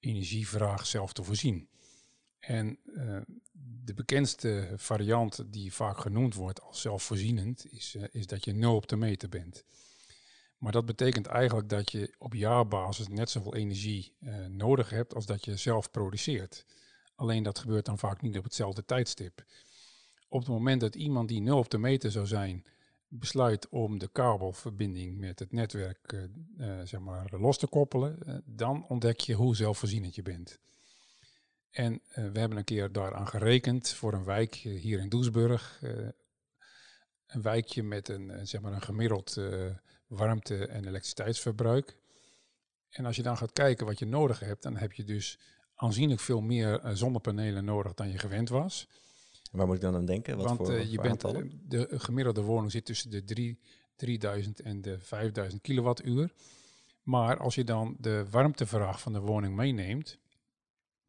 energievraag 0.00 0.86
zelf 0.86 1.12
te 1.12 1.22
voorzien. 1.22 1.70
En 2.42 2.78
uh, 2.84 3.20
de 3.84 3.94
bekendste 3.94 4.72
variant 4.76 5.52
die 5.52 5.72
vaak 5.72 5.98
genoemd 5.98 6.34
wordt 6.34 6.62
als 6.62 6.80
zelfvoorzienend 6.80 7.72
is, 7.72 7.94
uh, 7.94 8.04
is 8.10 8.26
dat 8.26 8.44
je 8.44 8.52
nul 8.52 8.74
op 8.74 8.88
de 8.88 8.96
meter 8.96 9.28
bent. 9.28 9.64
Maar 10.58 10.72
dat 10.72 10.86
betekent 10.86 11.26
eigenlijk 11.26 11.68
dat 11.68 11.92
je 11.92 12.14
op 12.18 12.34
jaarbasis 12.34 13.08
net 13.08 13.30
zoveel 13.30 13.54
energie 13.54 14.16
uh, 14.20 14.46
nodig 14.46 14.90
hebt 14.90 15.14
als 15.14 15.26
dat 15.26 15.44
je 15.44 15.56
zelf 15.56 15.90
produceert. 15.90 16.66
Alleen 17.14 17.42
dat 17.42 17.58
gebeurt 17.58 17.84
dan 17.84 17.98
vaak 17.98 18.22
niet 18.22 18.38
op 18.38 18.44
hetzelfde 18.44 18.84
tijdstip. 18.84 19.44
Op 20.28 20.40
het 20.40 20.48
moment 20.48 20.80
dat 20.80 20.94
iemand 20.94 21.28
die 21.28 21.40
nul 21.40 21.58
op 21.58 21.70
de 21.70 21.78
meter 21.78 22.10
zou 22.10 22.26
zijn, 22.26 22.64
besluit 23.08 23.68
om 23.68 23.98
de 23.98 24.08
kabelverbinding 24.08 25.18
met 25.18 25.38
het 25.38 25.52
netwerk 25.52 26.28
zeg 26.84 27.00
maar 27.00 27.32
los 27.38 27.58
te 27.58 27.66
koppelen, 27.66 28.42
dan 28.46 28.86
ontdek 28.88 29.20
je 29.20 29.34
hoe 29.34 29.56
zelfvoorzienend 29.56 30.14
je 30.14 30.22
bent. 30.22 30.58
En 31.72 32.00
we 32.14 32.38
hebben 32.38 32.58
een 32.58 32.64
keer 32.64 32.92
daaraan 32.92 33.28
gerekend 33.28 33.88
voor 33.88 34.12
een 34.12 34.24
wijk 34.24 34.54
hier 34.54 34.98
in 34.98 35.08
Doesburg. 35.08 35.80
een 37.26 37.42
wijkje 37.42 37.82
met 37.82 38.08
een, 38.08 38.46
zeg 38.46 38.60
maar 38.60 38.72
een 38.72 38.82
gemiddeld 38.82 39.40
warmte- 40.06 40.66
en 40.66 40.86
elektriciteitsverbruik. 40.86 41.96
En 42.90 43.04
als 43.04 43.16
je 43.16 43.22
dan 43.22 43.36
gaat 43.36 43.52
kijken 43.52 43.86
wat 43.86 43.98
je 43.98 44.06
nodig 44.06 44.40
hebt, 44.40 44.62
dan 44.62 44.76
heb 44.76 44.92
je 44.92 45.04
dus 45.04 45.38
aanzienlijk 45.74 46.20
veel 46.20 46.40
meer 46.40 46.80
zonnepanelen 46.92 47.64
nodig 47.64 47.94
dan 47.94 48.10
je 48.10 48.18
gewend 48.18 48.48
was. 48.48 48.88
Waar 49.52 49.66
moet 49.66 49.76
ik 49.76 49.80
dan 49.80 49.94
aan 49.94 50.04
denken? 50.04 50.36
Wat 50.36 50.46
Want 50.46 50.58
voor, 50.58 50.72
uh, 50.72 50.90
je 50.90 50.94
voor 50.94 51.02
bent, 51.02 51.20
de 51.68 51.88
gemiddelde 51.90 52.42
woning 52.42 52.72
zit 52.72 52.84
tussen 52.84 53.10
de 53.10 53.24
3, 53.24 53.58
3000 53.96 54.60
en 54.60 54.82
de 54.82 55.00
5000 55.00 55.62
kilowattuur. 55.62 56.32
Maar 57.02 57.36
als 57.36 57.54
je 57.54 57.64
dan 57.64 57.96
de 57.98 58.26
warmtevraag 58.30 59.00
van 59.00 59.12
de 59.12 59.20
woning 59.20 59.54
meeneemt, 59.54 60.18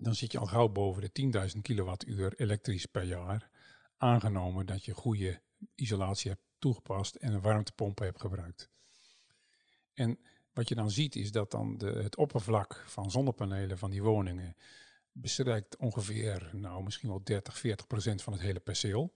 dan 0.03 0.15
zit 0.15 0.31
je 0.31 0.39
al 0.39 0.45
gauw 0.45 0.69
boven 0.69 1.01
de 1.13 1.51
10.000 1.55 1.61
kilowattuur 1.61 2.33
elektrisch 2.35 2.85
per 2.85 3.03
jaar. 3.03 3.49
Aangenomen 3.97 4.65
dat 4.65 4.85
je 4.85 4.93
goede 4.93 5.41
isolatie 5.75 6.31
hebt 6.31 6.43
toegepast 6.59 7.15
en 7.15 7.33
een 7.33 7.41
warmtepomp 7.41 7.99
hebt 7.99 8.21
gebruikt. 8.21 8.69
En 9.93 10.19
wat 10.53 10.69
je 10.69 10.75
dan 10.75 10.91
ziet 10.91 11.15
is 11.15 11.31
dat 11.31 11.51
dan 11.51 11.77
de, 11.77 11.91
het 11.91 12.15
oppervlak 12.15 12.83
van 12.87 13.11
zonnepanelen 13.11 13.77
van 13.77 13.89
die 13.89 14.03
woningen 14.03 14.55
bestrijkt 15.11 15.77
ongeveer, 15.77 16.49
nou 16.53 16.83
misschien 16.83 17.09
wel 17.09 17.23
30, 17.23 17.57
40 17.57 17.87
procent 17.87 18.21
van 18.21 18.33
het 18.33 18.41
hele 18.41 18.59
perceel. 18.59 19.13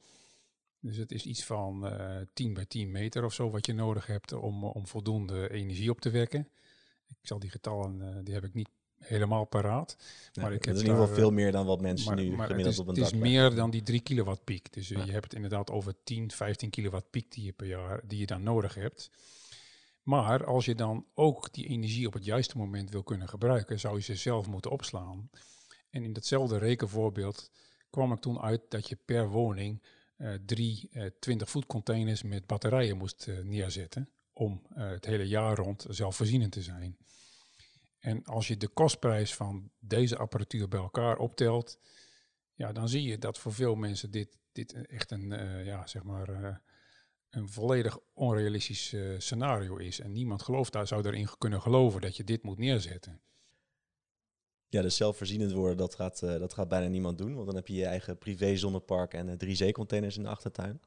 Dus 0.79 0.97
het 0.97 1.11
is 1.11 1.25
iets 1.25 1.45
van 1.45 1.85
uh, 1.85 2.17
10 2.33 2.53
bij 2.53 2.65
10 2.65 2.91
meter 2.91 3.23
of 3.23 3.33
zo 3.33 3.49
wat 3.49 3.65
je 3.65 3.73
nodig 3.73 4.05
hebt 4.05 4.31
om, 4.33 4.63
om 4.63 4.87
voldoende 4.87 5.49
energie 5.49 5.89
op 5.89 6.01
te 6.01 6.09
wekken. 6.09 6.49
Ik 7.07 7.17
zal 7.21 7.39
die 7.39 7.49
getallen, 7.49 8.01
uh, 8.01 8.17
die 8.23 8.33
heb 8.33 8.43
ik 8.43 8.53
niet 8.53 8.69
helemaal 8.99 9.45
paraat. 9.45 9.95
Ja, 10.31 10.41
maar 10.41 10.53
ik 10.53 10.65
heb 10.65 10.73
is 10.75 10.81
in 10.81 10.87
ieder 10.87 11.01
geval 11.01 11.15
veel 11.15 11.31
meer 11.31 11.51
dan 11.51 11.65
wat 11.65 11.81
mensen 11.81 12.15
maar, 12.15 12.23
nu 12.23 12.31
maar 12.31 12.47
gemiddeld 12.47 12.73
is, 12.73 12.79
op 12.79 12.87
een 12.87 12.95
het 12.95 13.13
is 13.13 13.19
meer 13.19 13.55
dan 13.55 13.69
die 13.69 13.83
3 13.83 13.99
kilowatt 13.99 14.43
piek. 14.43 14.73
Dus 14.73 14.91
uh, 14.91 14.97
Ja. 14.97 15.05
je 15.05 15.11
hebt 15.11 15.23
het 15.23 15.33
inderdaad 15.33 15.71
over 15.71 15.95
10, 16.03 16.31
15 16.31 16.69
kilowatt 16.69 17.09
piek 17.09 17.31
die 17.31 17.45
je 17.45 17.51
per 17.51 17.67
jaar 17.67 18.01
die 18.07 18.19
je 18.19 18.25
dan 18.25 18.43
nodig 18.43 18.75
hebt. 18.75 19.09
Maar 20.03 20.45
als 20.45 20.65
je 20.65 20.75
dan 20.75 21.05
ook 21.13 21.53
die 21.53 21.67
energie 21.67 22.07
op 22.07 22.13
het 22.13 22.25
juiste 22.25 22.57
moment 22.57 22.89
wil 22.89 23.03
kunnen 23.03 23.29
gebruiken, 23.29 23.79
zou 23.79 23.95
je 23.95 24.01
ze 24.01 24.15
zelf 24.15 24.47
moeten 24.47 24.71
opslaan. 24.71 25.29
En 25.89 26.03
in 26.03 26.13
datzelfde 26.13 26.57
rekenvoorbeeld 26.57 27.51
kwam 27.89 28.11
ik 28.11 28.19
toen 28.19 28.39
uit 28.41 28.61
dat 28.69 28.89
je 28.89 28.97
per 29.05 29.29
woning 29.29 29.83
uh, 30.17 30.33
drie 30.45 30.89
uh, 30.91 31.05
20 31.19 31.49
voet 31.49 31.65
containers 31.65 32.23
met 32.23 32.45
batterijen 32.45 32.97
moest 32.97 33.27
neerzetten 33.43 34.09
om 34.33 34.61
het 34.73 35.05
hele 35.05 35.27
jaar 35.27 35.55
rond 35.55 35.85
zelfvoorzienend 35.89 36.51
te 36.51 36.61
zijn. 36.61 36.97
En 37.99 38.23
als 38.23 38.47
je 38.47 38.57
de 38.57 38.67
kostprijs 38.67 39.35
van 39.35 39.71
deze 39.79 40.17
apparatuur 40.17 40.67
bij 40.67 40.79
elkaar 40.79 41.17
optelt, 41.17 41.79
ja, 42.53 42.71
dan 42.71 42.89
zie 42.89 43.03
je 43.03 43.17
dat 43.17 43.37
voor 43.37 43.53
veel 43.53 43.75
mensen 43.75 44.11
dit, 44.11 44.37
dit 44.51 44.87
echt 44.87 45.11
een, 45.11 45.31
uh, 45.31 45.65
ja, 45.65 45.87
zeg 45.87 46.03
maar, 46.03 46.29
uh, 46.29 46.55
een 47.29 47.49
volledig 47.49 47.99
onrealistisch 48.13 48.93
uh, 48.93 49.19
scenario 49.19 49.75
is. 49.77 49.99
En 49.99 50.11
niemand 50.11 50.41
gelooft 50.41 50.73
daar, 50.73 50.87
zou 50.87 51.05
erin 51.05 51.27
kunnen 51.37 51.61
geloven 51.61 52.01
dat 52.01 52.17
je 52.17 52.23
dit 52.23 52.43
moet 52.43 52.57
neerzetten. 52.57 53.21
Ja, 54.69 54.81
dus 54.81 54.95
zelfvoorzienend 54.95 55.51
worden, 55.51 55.77
dat 55.77 55.95
gaat, 55.95 56.19
dat 56.19 56.53
gaat 56.53 56.67
bijna 56.67 56.87
niemand 56.87 57.17
doen. 57.17 57.33
Want 57.33 57.45
dan 57.45 57.55
heb 57.55 57.67
je 57.67 57.73
je 57.73 57.85
eigen 57.85 58.17
privé 58.17 58.57
zonnepark 58.57 59.13
en 59.13 59.37
drie 59.37 59.55
zeecontainers 59.55 60.17
in 60.17 60.23
de 60.23 60.29
achtertuin. 60.29 60.81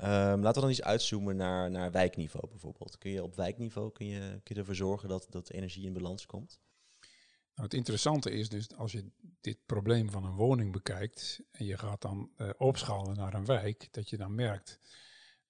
Um, 0.00 0.08
laten 0.08 0.54
we 0.54 0.60
dan 0.60 0.68
eens 0.68 0.82
uitzoomen 0.82 1.36
naar, 1.36 1.70
naar 1.70 1.90
wijkniveau 1.90 2.48
bijvoorbeeld. 2.48 2.98
Kun 2.98 3.10
je 3.10 3.22
op 3.22 3.34
wijkniveau 3.34 3.92
kun 3.92 4.06
je, 4.06 4.20
kun 4.20 4.54
je 4.54 4.60
ervoor 4.60 4.74
zorgen 4.74 5.08
dat, 5.08 5.26
dat 5.30 5.50
energie 5.50 5.84
in 5.84 5.92
balans 5.92 6.26
komt? 6.26 6.60
Nou, 7.54 7.68
het 7.68 7.74
interessante 7.74 8.30
is 8.30 8.48
dus 8.48 8.74
als 8.76 8.92
je 8.92 9.10
dit 9.40 9.58
probleem 9.66 10.10
van 10.10 10.24
een 10.24 10.34
woning 10.34 10.72
bekijkt 10.72 11.40
en 11.50 11.64
je 11.64 11.78
gaat 11.78 12.00
dan 12.00 12.30
uh, 12.36 12.50
opschalen 12.56 13.16
naar 13.16 13.34
een 13.34 13.44
wijk, 13.44 13.88
dat 13.90 14.10
je 14.10 14.16
dan 14.16 14.34
merkt 14.34 14.78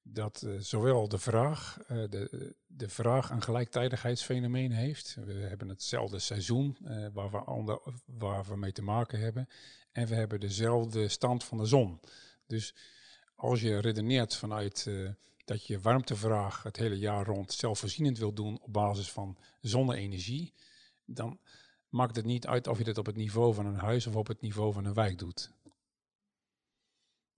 dat 0.03 0.43
uh, 0.47 0.61
zowel 0.61 1.09
de 1.09 1.19
vraag, 1.19 1.79
uh, 1.83 1.89
de, 1.89 2.55
de 2.67 2.89
vraag 2.89 3.31
een 3.31 3.43
gelijktijdigheidsfenomeen 3.43 4.73
heeft. 4.73 5.17
We 5.25 5.33
hebben 5.33 5.69
hetzelfde 5.69 6.19
seizoen 6.19 6.77
waar, 7.13 7.31
we 7.31 7.47
onder, 7.47 7.81
waar 8.05 8.45
we 8.45 8.57
mee 8.57 8.73
te 8.73 8.83
maken 8.83 9.21
hebben. 9.21 9.49
En 9.93 10.07
we 10.07 10.15
hebben 10.15 10.41
dezelfde 10.41 11.09
stand 11.09 11.45
van 11.45 11.59
de 11.59 11.67
zon. 11.67 12.01
Dus 12.47 12.75
als 13.43 13.61
je 13.61 13.79
redeneert 13.79 14.37
vanuit 14.37 14.91
dat 15.45 15.67
je 15.67 15.81
warmtevraag 15.81 16.63
het 16.63 16.77
hele 16.77 16.99
jaar 16.99 17.27
rond 17.27 17.53
zelfvoorzienend 17.53 18.19
wil 18.19 18.33
doen 18.33 18.59
op 18.61 18.73
basis 18.73 19.11
van 19.11 19.37
zonne-energie, 19.61 20.53
dan 21.05 21.39
maakt 21.89 22.17
het 22.17 22.25
niet 22.25 22.47
uit 22.47 22.67
of 22.67 22.79
je 22.79 22.85
dit 22.85 22.99
op 22.99 23.07
het 23.07 23.17
niveau 23.17 23.55
van 23.55 23.67
een 23.67 23.79
huis 23.79 24.07
of 24.07 24.17
op 24.17 24.27
het 24.27 24.41
niveau 24.41 24.73
van 24.73 24.85
een 24.85 24.95
wijk 24.95 25.19
doet. 25.19 25.51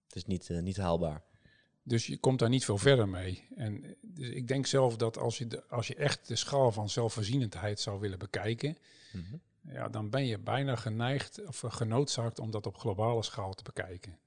Het 0.07 0.15
is 0.15 0.25
niet, 0.25 0.49
niet 0.49 0.77
haalbaar. 0.77 1.23
Dus 1.83 2.07
je 2.07 2.17
komt 2.17 2.39
daar 2.39 2.49
niet 2.49 2.65
veel 2.65 2.77
verder 2.77 3.09
mee. 3.09 3.47
En 3.55 3.95
dus 4.01 4.29
ik 4.29 4.47
denk 4.47 4.65
zelf 4.65 4.97
dat 4.97 5.17
als 5.17 5.37
je, 5.37 5.47
de, 5.47 5.67
als 5.67 5.87
je 5.87 5.95
echt 5.95 6.27
de 6.27 6.35
schaal 6.35 6.71
van 6.71 6.89
zelfvoorzienendheid 6.89 7.79
zou 7.79 7.99
willen 7.99 8.19
bekijken, 8.19 8.77
mm 9.11 9.25
-hmm. 9.29 9.41
ja, 9.73 9.89
dan 9.89 10.09
ben 10.09 10.25
je 10.25 10.37
bijna 10.37 10.75
geneigd 10.75 11.45
of 11.45 11.63
genoodzaakt 11.67 12.39
om 12.39 12.51
dat 12.51 12.65
op 12.65 12.77
globale 12.77 13.23
schaal 13.23 13.53
te 13.53 13.63
bekijken. 13.63 14.19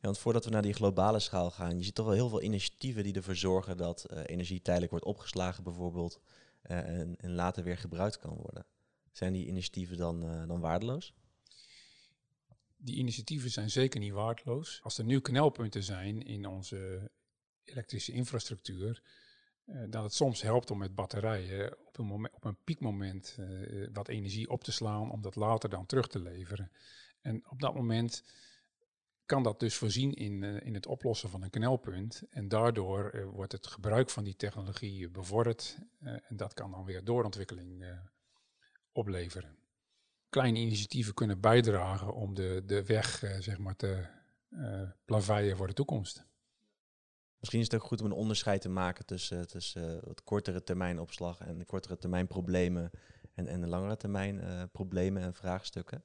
Want 0.00 0.18
voordat 0.18 0.44
we 0.44 0.50
naar 0.50 0.62
die 0.62 0.72
globale 0.72 1.18
schaal 1.18 1.50
gaan, 1.50 1.78
je 1.78 1.84
ziet 1.84 1.94
toch 1.94 2.06
wel 2.06 2.14
heel 2.14 2.28
veel 2.28 2.42
initiatieven 2.42 3.02
die 3.02 3.14
ervoor 3.14 3.36
zorgen 3.36 3.76
dat 3.76 4.06
uh, 4.10 4.20
energie 4.26 4.62
tijdelijk 4.62 4.90
wordt 4.90 5.06
opgeslagen 5.06 5.64
bijvoorbeeld 5.64 6.20
uh, 6.70 6.78
en, 6.78 7.16
en, 7.16 7.30
later 7.34 7.64
weer 7.64 7.78
gebruikt 7.78 8.18
kan 8.18 8.34
worden. 8.34 8.66
Zijn 9.12 9.32
die 9.32 9.46
initiatieven 9.46 9.96
dan, 9.96 10.24
uh, 10.24 10.48
dan 10.48 10.60
waardeloos? 10.60 11.14
die 12.76 12.96
initiatieven 12.96 13.50
zijn 13.50 13.70
zeker 13.70 14.00
niet 14.00 14.12
waardeloos. 14.12 14.80
Als 14.82 14.98
er 14.98 15.04
nu 15.04 15.20
knelpunten 15.20 15.82
zijn 15.82 16.22
in 16.22 16.46
onze 16.46 17.10
elektrische 17.64 18.12
infrastructuur, 18.12 19.02
dat 19.88 20.02
het 20.02 20.14
soms 20.14 20.42
helpt 20.42 20.70
om 20.70 20.78
met 20.78 20.94
batterijen 20.94 21.78
op 21.86 21.98
een, 21.98 22.04
moment, 22.04 22.34
op 22.34 22.44
een 22.44 22.56
piekmoment 22.64 23.38
wat 23.92 24.08
energie 24.08 24.50
op 24.50 24.64
te 24.64 24.72
slaan, 24.72 25.10
om 25.10 25.22
dat 25.22 25.36
later 25.36 25.68
dan 25.68 25.86
terug 25.86 26.08
te 26.08 26.18
leveren. 26.18 26.70
En 27.20 27.50
op 27.50 27.60
dat 27.60 27.74
moment 27.74 28.24
kan 29.26 29.42
dat 29.42 29.60
dus 29.60 29.76
voorzien 29.76 30.12
in, 30.12 30.42
uh, 30.42 30.66
in 30.66 30.74
het 30.74 30.86
oplossen 30.86 31.28
van 31.28 31.42
een 31.42 31.50
knelpunt. 31.50 32.22
En 32.30 32.48
daardoor 32.48 33.26
wordt 33.32 33.52
het 33.52 33.66
gebruik 33.66 34.10
van 34.10 34.24
die 34.24 34.36
technologie 34.36 35.08
bevorderd. 35.08 35.78
en 36.00 36.36
dat 36.36 36.54
kan 36.54 36.70
dan 36.70 36.84
weer 36.84 37.04
doorontwikkeling 37.04 37.84
opleveren 38.92 39.62
kleine 40.34 40.58
initiatieven 40.58 41.14
kunnen 41.14 41.40
bijdragen 41.40 42.14
om 42.14 42.34
de, 42.34 42.62
de 42.66 42.84
weg 42.84 43.22
zeg 43.38 43.58
maar 43.58 43.76
te 43.76 44.06
plaveien 45.04 45.56
voor 45.56 45.66
de 45.66 45.72
toekomst. 45.72 46.24
Misschien 47.38 47.60
is 47.60 47.70
het 47.70 47.74
ook 47.74 47.88
goed 47.88 48.00
om 48.00 48.06
een 48.06 48.12
onderscheid 48.12 48.60
te 48.60 48.68
maken 48.68 49.06
tussen, 49.06 49.48
tussen 49.48 50.00
wat 50.04 50.24
kortere 50.24 50.62
termijn 50.62 50.98
opslag 50.98 51.40
en 51.40 51.58
de 51.58 51.64
kortere 51.64 51.98
termijn 51.98 52.26
problemen 52.26 52.90
en, 53.34 53.46
en 53.46 53.60
de 53.60 53.66
langere 53.66 53.96
termijn 53.96 54.68
problemen 54.72 55.22
en 55.22 55.34
vraagstukken. 55.34 56.04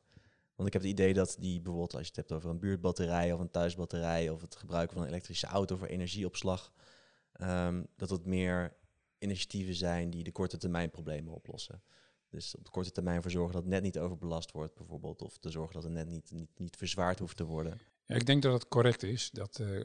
Want 0.60 0.72
ik 0.74 0.82
heb 0.82 0.90
het 0.90 1.00
idee 1.00 1.14
dat 1.14 1.36
die 1.40 1.62
bijvoorbeeld 1.62 1.94
als 1.94 2.02
je 2.02 2.08
het 2.08 2.16
hebt 2.16 2.32
over 2.32 2.50
een 2.50 2.60
buurtbatterij 2.60 3.34
of 3.34 3.40
een 3.40 3.52
thuisbatterij 3.52 4.30
of 4.30 4.42
het 4.42 4.56
gebruiken 4.56 4.94
van 4.94 5.04
een 5.04 5.10
elektrische 5.10 5.48
auto 5.48 5.76
voor 5.76 5.88
energieopslag, 5.88 6.74
um, 7.42 7.88
dat 7.96 8.10
het 8.10 8.26
meer 8.26 8.76
initiatieven 9.20 9.76
zijn 9.76 10.10
die 10.10 10.24
de 10.24 10.32
korte 10.32 10.58
termijn 10.58 10.90
problemen 10.90 11.34
oplossen. 11.34 11.84
Dus 12.30 12.56
op 12.56 12.66
de 12.66 12.72
korte 12.72 12.92
termijn 12.92 13.22
voor 13.22 13.32
zorgen 13.32 13.54
dat 13.54 13.62
het 13.62 13.72
net 13.72 13.82
niet 13.82 14.00
overbelast 14.00 14.52
wordt, 14.52 14.76
bijvoorbeeld. 14.76 15.22
Of 15.22 15.38
te 15.38 15.50
zorgen 15.50 15.74
dat 15.74 15.84
het 15.84 15.92
net 15.92 16.08
niet, 16.08 16.32
niet, 16.32 16.60
niet 16.60 16.78
verzwaard 16.78 17.20
hoeft 17.20 17.38
te 17.38 17.46
worden. 17.46 17.80
Ja, 18.06 18.16
ik 18.16 18.26
denk 18.26 18.42
dat 18.42 18.54
het 18.54 18.68
correct 18.68 19.04
is. 19.04 19.32
Dat 19.32 19.60
uh, 19.60 19.84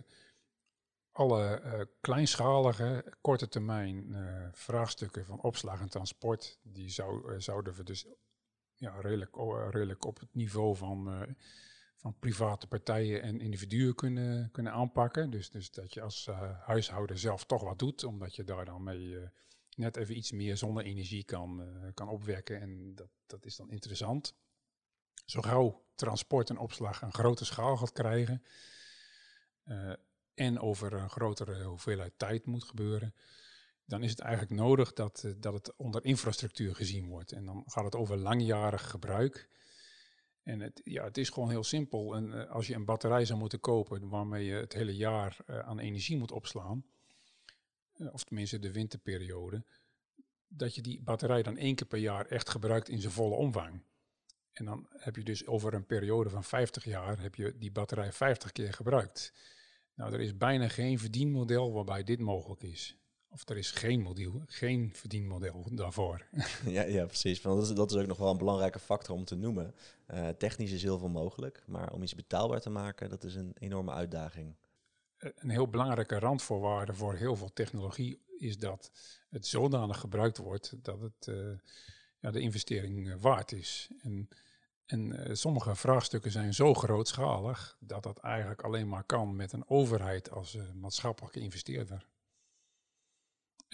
alle 1.12 1.62
uh, 1.64 1.80
kleinschalige, 2.00 3.14
korte 3.20 3.48
termijn 3.48 4.08
uh, 4.08 4.48
vraagstukken 4.52 5.24
van 5.24 5.40
opslag 5.40 5.80
en 5.80 5.88
transport, 5.88 6.58
die 6.62 6.88
zou, 6.90 7.40
zouden 7.40 7.74
we 7.74 7.82
dus 7.82 8.06
ja, 8.84 9.00
redelijk, 9.00 10.04
op 10.04 10.18
het 10.18 10.34
niveau 10.34 10.76
van, 10.76 11.26
van 11.96 12.18
private 12.18 12.66
partijen 12.66 13.22
en 13.22 13.40
individuen 13.40 13.94
kunnen, 13.94 14.50
kunnen 14.50 14.72
aanpakken. 14.72 15.30
Dus, 15.30 15.50
dus 15.50 15.70
dat 15.70 15.94
je 15.94 16.00
als 16.00 16.28
huishouden 16.60 17.18
zelf 17.18 17.44
toch 17.44 17.62
wat 17.62 17.78
doet, 17.78 18.04
omdat 18.04 18.36
je 18.36 18.44
daar 18.44 18.64
dan 18.64 18.82
mee 18.82 19.18
net 19.76 19.96
even 19.96 20.16
iets 20.16 20.32
meer 20.32 20.56
zonne-energie 20.56 21.24
kan, 21.24 21.62
kan 21.94 22.08
opwekken. 22.08 22.60
En 22.60 22.94
dat, 22.94 23.08
dat 23.26 23.44
is 23.44 23.56
dan 23.56 23.70
interessant. 23.70 24.34
Zo 25.26 25.40
gauw 25.40 25.84
transport 25.94 26.50
en 26.50 26.58
opslag 26.58 27.02
een 27.02 27.12
grote 27.12 27.44
schaal 27.44 27.76
gaat 27.76 27.92
krijgen 27.92 28.42
en 30.34 30.60
over 30.60 30.92
een 30.92 31.10
grotere 31.10 31.64
hoeveelheid 31.64 32.12
tijd 32.16 32.46
moet 32.46 32.64
gebeuren, 32.64 33.14
dan 33.86 34.02
is 34.02 34.10
het 34.10 34.20
eigenlijk 34.20 34.60
nodig 34.60 34.92
dat, 34.92 35.22
eh, 35.24 35.32
dat 35.36 35.52
het 35.52 35.76
onder 35.76 36.04
infrastructuur 36.04 36.74
gezien 36.74 37.08
wordt. 37.08 37.32
En 37.32 37.44
dan 37.44 37.62
gaat 37.66 37.84
het 37.84 37.94
over 37.94 38.16
langjarig 38.16 38.90
gebruik. 38.90 39.48
En 40.42 40.60
het, 40.60 40.80
ja, 40.84 41.04
het 41.04 41.18
is 41.18 41.28
gewoon 41.28 41.50
heel 41.50 41.64
simpel. 41.64 42.14
En 42.14 42.26
uh, 42.26 42.50
als 42.50 42.66
je 42.66 42.74
een 42.74 42.84
batterij 42.84 43.24
zou 43.24 43.38
moeten 43.38 43.60
kopen 43.60 44.08
waarmee 44.08 44.44
je 44.44 44.54
het 44.54 44.72
hele 44.72 44.96
jaar 44.96 45.36
uh, 45.46 45.58
aan 45.58 45.78
energie 45.78 46.16
moet 46.16 46.32
opslaan, 46.32 46.84
of 48.12 48.24
tenminste 48.24 48.58
de 48.58 48.72
winterperiode, 48.72 49.64
dat 50.48 50.74
je 50.74 50.82
die 50.82 51.02
batterij 51.02 51.42
dan 51.42 51.56
één 51.56 51.74
keer 51.74 51.86
per 51.86 51.98
jaar 51.98 52.26
echt 52.26 52.48
gebruikt 52.48 52.88
in 52.88 53.00
zijn 53.00 53.12
volle 53.12 53.34
omvang. 53.34 53.82
En 54.52 54.64
dan 54.64 54.86
heb 54.90 55.16
je 55.16 55.22
dus 55.22 55.46
over 55.46 55.74
een 55.74 55.86
periode 55.86 56.30
van 56.30 56.44
50 56.44 56.84
jaar 56.84 57.20
heb 57.20 57.34
je 57.34 57.58
die 57.58 57.72
batterij 57.72 58.12
50 58.12 58.52
keer 58.52 58.72
gebruikt. 58.72 59.32
Nou, 59.94 60.12
er 60.12 60.20
is 60.20 60.36
bijna 60.36 60.68
geen 60.68 60.98
verdienmodel 60.98 61.72
waarbij 61.72 62.04
dit 62.04 62.20
mogelijk 62.20 62.62
is. 62.62 63.03
Of 63.34 63.48
er 63.48 63.56
is 63.56 63.70
geen 63.70 64.00
model, 64.00 64.42
geen 64.46 64.90
verdienmodel 64.94 65.64
daarvoor. 65.70 66.26
Ja, 66.66 66.82
ja 66.82 67.06
precies. 67.06 67.42
Want 67.42 67.60
dat, 67.60 67.68
is, 67.68 67.74
dat 67.74 67.90
is 67.90 67.96
ook 67.96 68.06
nog 68.06 68.18
wel 68.18 68.30
een 68.30 68.38
belangrijke 68.38 68.78
factor 68.78 69.14
om 69.14 69.24
te 69.24 69.34
noemen. 69.34 69.74
Uh, 70.10 70.28
technisch 70.28 70.72
is 70.72 70.82
heel 70.82 70.98
veel 70.98 71.08
mogelijk, 71.08 71.62
maar 71.66 71.92
om 71.92 72.02
iets 72.02 72.14
betaalbaar 72.14 72.60
te 72.60 72.70
maken, 72.70 73.08
dat 73.08 73.24
is 73.24 73.34
een 73.34 73.52
enorme 73.58 73.92
uitdaging. 73.92 74.54
Eh, 75.16 75.30
een 75.34 75.50
heel 75.50 75.68
belangrijke 75.68 76.18
randvoorwaarde 76.18 76.94
voor 76.94 77.14
heel 77.14 77.36
veel 77.36 77.52
technologie 77.52 78.22
is 78.38 78.58
dat 78.58 78.90
het 79.30 79.46
zodanig 79.46 80.00
gebruikt 80.00 80.36
wordt 80.36 80.74
dat 80.82 81.00
het 81.00 81.26
uh, 81.26 81.58
ja, 82.18 82.30
de 82.30 82.40
investering 82.40 83.20
waard 83.20 83.52
is. 83.52 83.88
En 84.02 84.28
en 84.84 85.28
uh, 85.28 85.34
sommige 85.34 85.74
vraagstukken 85.74 86.30
zijn 86.30 86.54
zo 86.54 86.74
grootschalig 86.74 87.76
dat 87.80 88.02
dat 88.02 88.18
eigenlijk 88.18 88.62
alleen 88.62 88.88
maar 88.88 89.04
kan 89.04 89.36
met 89.36 89.52
een 89.52 89.68
overheid 89.68 90.30
als 90.30 90.58
maatschappelijke 90.74 91.40
investeerder. 91.40 92.06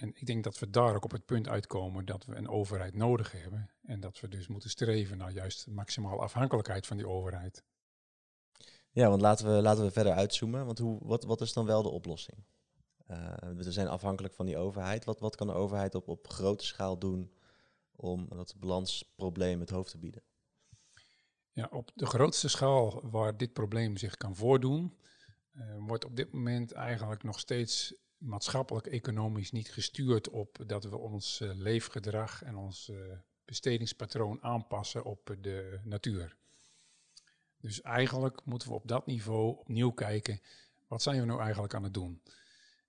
En 0.01 0.11
ik 0.15 0.25
denk 0.25 0.43
dat 0.43 0.59
we 0.59 0.69
daar 0.69 0.95
ook 0.95 1.03
op 1.03 1.11
het 1.11 1.25
punt 1.25 1.47
uitkomen 1.47 2.05
dat 2.05 2.25
we 2.25 2.35
een 2.35 2.47
overheid 2.47 2.95
nodig 2.95 3.31
hebben 3.31 3.69
en 3.81 3.99
dat 3.99 4.19
we 4.19 4.27
dus 4.27 4.47
moeten 4.47 4.69
streven 4.69 5.17
naar 5.17 5.31
juist 5.31 5.67
maximaal 5.67 6.21
afhankelijkheid 6.21 6.87
van 6.87 6.97
die 6.97 7.07
overheid. 7.07 7.63
Ja, 8.91 9.09
want 9.09 9.21
laten 9.21 9.55
we, 9.55 9.61
laten 9.61 9.83
we 9.83 9.91
verder 9.91 10.13
uitzoomen. 10.13 10.65
Want 10.65 10.79
hoe, 10.79 10.99
wat, 11.03 11.23
wat 11.23 11.41
is 11.41 11.53
dan 11.53 11.65
wel 11.65 11.83
de 11.83 11.89
oplossing? 11.89 12.43
Uh, 13.07 13.35
we 13.55 13.71
zijn 13.71 13.87
afhankelijk 13.87 14.33
van 14.33 14.45
die 14.45 14.57
overheid. 14.57 15.05
Wat, 15.05 15.19
wat 15.19 15.35
kan 15.35 15.47
de 15.47 15.53
overheid 15.53 15.95
op, 15.95 16.07
op 16.07 16.27
grote 16.27 16.65
schaal 16.65 16.97
doen 16.99 17.33
om 17.95 18.27
dat 18.29 18.55
balansprobleem 18.59 19.59
het 19.59 19.69
hoofd 19.69 19.91
te 19.91 19.97
bieden? 19.97 20.23
Ja, 21.51 21.69
op 21.71 21.91
de 21.93 22.05
grootste 22.05 22.49
schaal 22.49 23.09
waar 23.09 23.37
dit 23.37 23.53
probleem 23.53 23.97
zich 23.97 24.15
kan 24.15 24.35
voordoen, 24.35 24.97
uh, 25.53 25.63
wordt 25.79 26.05
op 26.05 26.15
dit 26.15 26.31
moment 26.31 26.71
eigenlijk 26.71 27.23
nog 27.23 27.39
steeds 27.39 27.95
maatschappelijk-economisch 28.21 29.51
niet 29.51 29.71
gestuurd 29.71 30.29
op 30.29 30.57
dat 30.65 30.83
we 30.83 30.97
ons 30.97 31.41
uh, 31.41 31.51
leefgedrag 31.53 32.43
en 32.43 32.55
ons 32.55 32.89
uh, 32.89 32.97
bestedingspatroon 33.45 34.43
aanpassen 34.43 35.03
op 35.03 35.37
de 35.41 35.79
natuur. 35.83 36.35
Dus 37.57 37.81
eigenlijk 37.81 38.45
moeten 38.45 38.67
we 38.67 38.73
op 38.73 38.87
dat 38.87 39.05
niveau 39.05 39.57
opnieuw 39.57 39.91
kijken, 39.91 40.39
wat 40.87 41.01
zijn 41.01 41.19
we 41.19 41.25
nou 41.25 41.41
eigenlijk 41.41 41.73
aan 41.73 41.83
het 41.83 41.93
doen? 41.93 42.21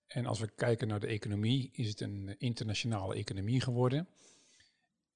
En 0.07 0.27
als 0.27 0.41
we 0.41 0.51
kijken 0.55 0.89
naar 0.89 1.01
de 1.01 1.07
economie, 1.07 1.71
is 1.73 1.89
het 1.89 2.01
een 2.01 2.35
internationale 2.39 3.15
economie 3.15 3.61
geworden. 3.61 4.09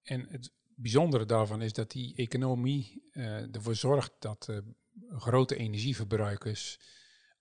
En 0.02 0.26
het 0.28 0.50
bijzondere 0.74 1.24
daarvan 1.24 1.62
is 1.62 1.72
dat 1.72 1.90
die 1.90 2.14
economie 2.14 3.02
uh, 3.12 3.54
ervoor 3.54 3.74
zorgt 3.74 4.12
dat 4.18 4.48
grote 5.10 5.56
energieverbruikers 5.56 6.78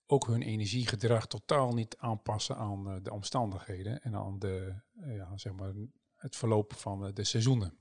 ook 0.05 0.27
hun 0.27 0.41
energiegedrag 0.41 1.27
totaal 1.27 1.73
niet 1.73 1.97
aanpassen 1.97 2.57
aan 2.57 2.87
uh, 2.87 3.03
de 3.03 3.11
omstandigheden 3.11 4.01
en 4.01 4.15
aan 4.15 4.39
de, 4.39 4.75
ja, 4.93 5.37
zeg 5.37 5.53
maar 5.53 5.73
het 6.15 6.35
verloop 6.35 6.73
van 6.73 7.13
de 7.13 7.23
seizoenen. 7.23 7.77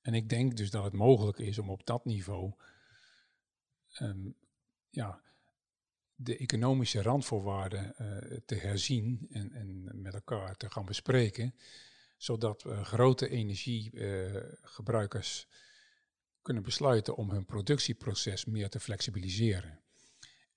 En 0.00 0.14
ik 0.14 0.28
denk 0.28 0.56
dus 0.56 0.70
dat 0.70 0.84
het 0.84 0.92
mogelijk 0.92 1.38
is 1.38 1.58
om 1.58 1.70
op 1.70 1.86
dat 1.86 2.04
niveau 2.04 2.52
um, 4.00 4.36
ja, 4.90 5.20
de 6.14 6.36
economische 6.36 7.02
randvoorwaarden 7.02 7.94
te 8.46 8.54
herzien 8.54 9.26
en, 9.30 9.52
en 9.52 10.00
met 10.02 10.14
elkaar 10.14 10.56
te 10.56 10.70
gaan 10.70 10.84
bespreken 10.84 11.54
zodat 12.18 12.64
uh, 12.64 12.84
grote 12.84 13.28
energiegebruikers 13.28 15.48
kunnen 16.42 16.62
besluiten 16.62 17.16
om 17.16 17.30
hun 17.30 17.44
productieproces 17.44 18.44
meer 18.44 18.68
te 18.68 18.80
flexibiliseren. 18.80 19.80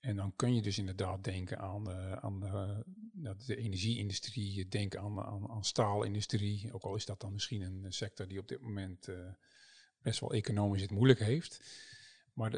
En 0.02 0.16
dan 0.16 0.36
kun 0.36 0.54
je 0.54 0.62
dus 0.62 0.78
inderdaad 0.78 1.24
denken 1.24 1.58
aan, 1.58 1.90
uh, 1.90 2.12
aan 2.12 2.44
uh, 2.44 3.30
de 3.46 3.56
energieindustrie, 3.56 4.68
denken 4.68 5.00
aan, 5.00 5.20
aan, 5.20 5.48
aan, 5.48 5.64
staalindustrie, 5.64 6.72
ook 6.72 6.82
al 6.82 6.94
is 6.94 7.06
dat 7.06 7.20
dan 7.20 7.32
misschien 7.32 7.60
een 7.60 7.92
sector 7.92 8.28
die 8.28 8.38
op 8.38 8.48
dit 8.48 8.60
moment 8.60 9.08
best 10.00 10.20
wel 10.20 10.32
economisch 10.32 10.80
het 10.80 10.90
moeilijk 10.90 11.18
heeft. 11.18 11.60
Maar 12.32 12.52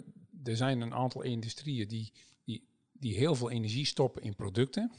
er 0.45 0.57
zijn 0.57 0.81
een 0.81 0.95
aantal 0.95 1.23
industrieën 1.23 1.89
die, 1.89 2.13
die, 2.45 2.69
die 2.93 3.15
heel 3.15 3.35
veel 3.35 3.51
energie 3.51 3.87
stoppen 3.87 4.23
in 4.23 4.35
producten 4.35 4.93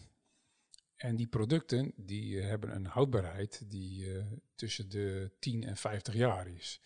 en 0.95 1.15
die 1.15 1.27
producten 1.27 1.93
die 1.95 2.41
hebben 2.41 2.75
een 2.75 2.86
houdbaarheid 2.86 3.71
die 3.71 4.23
tussen 4.55 4.89
de 4.89 5.31
10 5.39 5.63
en 5.63 5.77
50 5.77 6.13
jaar 6.13 6.47
is. 6.47 6.81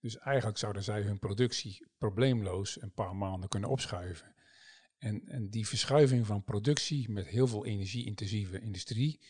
Dus 0.00 0.18
eigenlijk 0.18 0.58
zouden 0.58 0.82
zij 0.82 1.02
hun 1.02 1.18
productie 1.18 1.86
probleemloos 1.98 2.82
een 2.82 2.92
paar 2.92 3.16
maanden 3.16 3.48
kunnen 3.48 3.70
opschuiven. 3.70 4.34
En, 4.98 5.28
en 5.28 5.50
die 5.50 5.66
verschuiving 5.66 6.26
van 6.26 6.44
productie 6.44 7.10
met 7.10 7.26
heel 7.26 7.46
veel 7.46 7.66
energie-intensieve 7.66 8.60
industrie, 8.60 9.20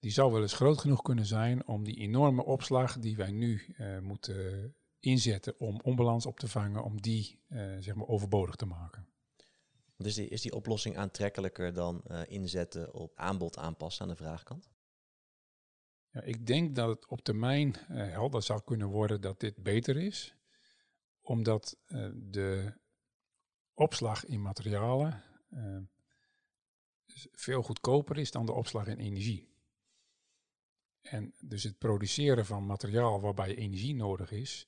die 0.00 0.10
zou 0.10 0.32
wel 0.32 0.42
eens 0.42 0.52
groot 0.52 0.78
genoeg 0.78 1.02
kunnen 1.02 1.26
zijn 1.26 1.66
om 1.66 1.84
die 1.84 1.96
enorme 1.96 2.44
opslag 2.44 2.98
die 2.98 3.16
wij 3.16 3.30
nu 3.30 3.74
uh, 3.78 3.98
moeten 3.98 4.74
inzetten 5.00 5.60
om 5.60 5.80
onbalans 5.82 6.26
op 6.26 6.38
te 6.38 6.48
vangen, 6.48 6.82
om 6.82 7.00
die 7.00 7.40
zeg 7.78 7.94
maar 7.94 8.06
overbodig 8.06 8.54
te 8.54 8.66
maken. 8.66 9.08
Dus 9.96 10.14
die, 10.14 10.28
is 10.28 10.42
die 10.42 10.54
oplossing 10.54 10.96
aantrekkelijker 10.96 11.72
dan 11.72 12.02
uh, 12.06 12.20
inzetten 12.26 12.94
op 12.94 13.12
aanbod 13.16 13.58
aanpassen 13.58 14.02
aan 14.02 14.08
de 14.08 14.16
vraagkant? 14.16 14.70
Ja, 16.10 16.22
ik 16.22 16.46
denk 16.46 16.74
dat 16.74 16.88
het 16.88 17.06
op 17.06 17.20
termijn 17.20 17.76
helder 17.88 18.42
zou 18.42 18.62
kunnen 18.64 18.88
worden 18.88 19.20
dat 19.20 19.40
dit 19.40 19.62
beter 19.62 19.96
is, 19.96 20.36
omdat 21.20 21.78
de 22.14 22.80
opslag 23.82 24.24
in 24.24 24.42
materialen 24.42 25.22
veel 27.32 27.62
goedkoper 27.62 28.18
is 28.18 28.30
dan 28.30 28.46
de 28.46 28.52
opslag 28.52 28.86
in 28.86 28.98
energie. 28.98 29.50
En 31.02 31.34
dus 31.44 31.62
het 31.62 31.78
produceren 31.78 32.46
van 32.46 32.66
materiaal 32.66 33.20
waarbij 33.20 33.54
energie 33.54 33.94
nodig 33.94 34.30
is, 34.30 34.66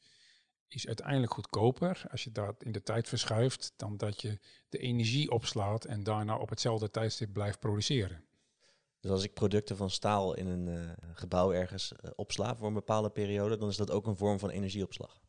is 0.69 0.87
uiteindelijk 0.87 1.33
goedkoper 1.33 2.05
als 2.11 2.25
je 2.25 2.33
dat 2.33 2.63
in 2.63 2.73
de 2.73 2.83
tijd 2.83 3.09
verschuift 3.09 3.73
dan 3.77 3.97
dat 3.97 4.21
je 4.21 4.39
de 4.69 4.79
energie 4.79 5.31
opslaat 5.31 5.85
en 5.85 6.03
daarna 6.03 6.37
op 6.37 6.49
hetzelfde 6.49 6.91
tijdstip 6.91 7.33
blijft 7.33 7.59
produceren. 7.61 8.25
Dus 9.01 9.11
als 9.11 9.25
ik 9.25 9.35
producten 9.35 9.77
van 9.77 9.91
staal 9.91 10.35
in 10.35 10.47
een 10.47 10.67
uh, 10.67 10.93
gebouw 11.13 11.53
ergens 11.53 11.93
uh, 11.93 12.11
opsla 12.15 12.57
voor 12.57 12.67
een 12.67 12.75
bepaalde 12.75 13.11
periode, 13.11 13.57
dan 13.57 13.69
is 13.69 13.77
dat 13.77 13.91
ook 13.91 14.07
een 14.07 14.17
vorm 14.17 14.39
van 14.39 14.51
energieopslag. 14.51 15.23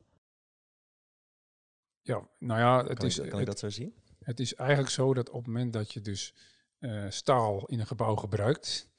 Ja, 2.05 2.27
nou 2.39 2.59
ja, 2.59 2.85
het 2.85 2.97
kan 2.97 3.07
is. 3.07 3.19
Ik, 3.19 3.29
kan 3.29 3.39
ik 3.39 3.45
dat 3.45 3.59
zo 3.59 3.69
zien? 3.69 3.93
Het 4.19 4.39
is 4.39 4.55
eigenlijk 4.55 4.89
zo 4.89 5.13
dat 5.13 5.29
op 5.29 5.35
het 5.35 5.53
moment 5.53 5.73
dat 5.73 5.93
je 5.93 6.01
dus 6.01 6.33
uh, 6.79 7.05
staal 7.09 7.65
in 7.65 7.79
een 7.79 7.87
gebouw 7.87 8.15
gebruikt, 8.15 8.89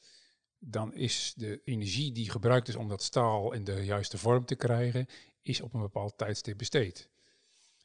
dan 0.59 0.95
is 0.95 1.35
de 1.37 1.61
energie 1.65 2.13
die 2.13 2.31
gebruikt 2.31 2.69
is 2.69 2.77
om 2.77 2.89
dat 2.89 3.03
staal 3.03 3.53
in 3.53 3.65
de 3.65 3.85
juiste 3.85 4.19
vorm 4.19 4.45
te 4.45 4.55
krijgen, 4.55 5.07
is 5.43 5.61
op 5.61 5.75
een 5.75 5.81
bepaald 5.81 6.19
tijdstip 6.19 6.59
besteed. 6.59 7.11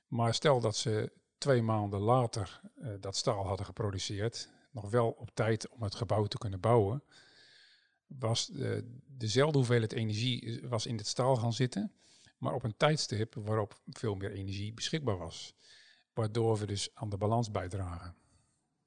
Maar 0.08 0.34
stel 0.34 0.60
dat 0.60 0.76
ze 0.76 1.12
twee 1.38 1.62
maanden 1.62 2.00
later 2.00 2.62
uh, 2.76 2.94
dat 3.00 3.16
staal 3.16 3.46
hadden 3.46 3.66
geproduceerd, 3.66 4.50
nog 4.72 4.90
wel 4.90 5.10
op 5.10 5.30
tijd 5.34 5.70
om 5.70 5.84
het 5.84 5.96
gebouw 5.96 6.26
te 6.26 6.38
kunnen 6.38 6.60
bouwen, 6.60 7.04
was 8.06 8.48
de, 8.48 9.00
dezelfde 9.08 9.58
hoeveelheid 9.58 9.94
energie 9.94 10.62
was 10.68 10.86
in 10.86 10.98
het 10.98 11.08
staal 11.08 11.36
gaan 11.36 11.54
zitten, 11.54 11.92
maar 12.42 12.54
op 12.54 12.64
een 12.64 12.78
tijdstip 12.78 13.36
waarop 13.36 13.82
veel 13.90 14.16
meer 14.16 14.32
energie 14.32 14.74
beschikbaar 14.74 15.18
was. 15.18 15.54
Waardoor 16.14 16.58
we 16.58 16.66
dus 16.66 16.90
aan 16.94 17.10
de 17.10 17.18
balans 17.18 17.52
bijdragen. 17.52 18.16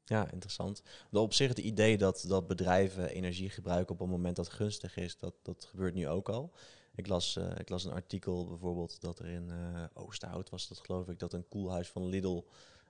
Ja, 0.05 0.31
interessant. 0.31 0.83
De 1.11 1.19
op 1.19 1.33
zich 1.33 1.49
het 1.49 1.59
idee 1.59 1.99
dat, 1.99 2.25
dat 2.29 2.47
bedrijven 2.47 3.09
energie 3.09 3.51
gebruiken 3.51 3.95
op 3.95 4.01
een 4.01 4.09
moment 4.09 4.37
dat 4.37 4.49
gunstig 4.49 4.97
is, 4.97 5.19
dat, 5.19 5.35
dat 5.43 5.65
gebeurt 5.65 5.95
nu 5.95 6.09
ook 6.09 6.29
al. 6.29 6.53
Ik 6.95 7.07
las, 7.07 7.37
uh, 7.37 7.51
ik 7.59 7.69
las 7.69 7.85
een 7.85 7.93
artikel 7.93 8.47
bijvoorbeeld 8.49 9.01
dat 9.01 9.19
er 9.19 9.27
in 9.27 9.49
uh, 9.49 9.85
Oosterhout 9.93 10.51
was 10.51 10.69
dat 10.69 10.79
geloof 10.79 11.09
ik, 11.09 11.19
dat 11.19 11.33
een 11.33 11.49
koelhuis 11.49 11.89
van 11.89 12.07
Lidl 12.07 12.45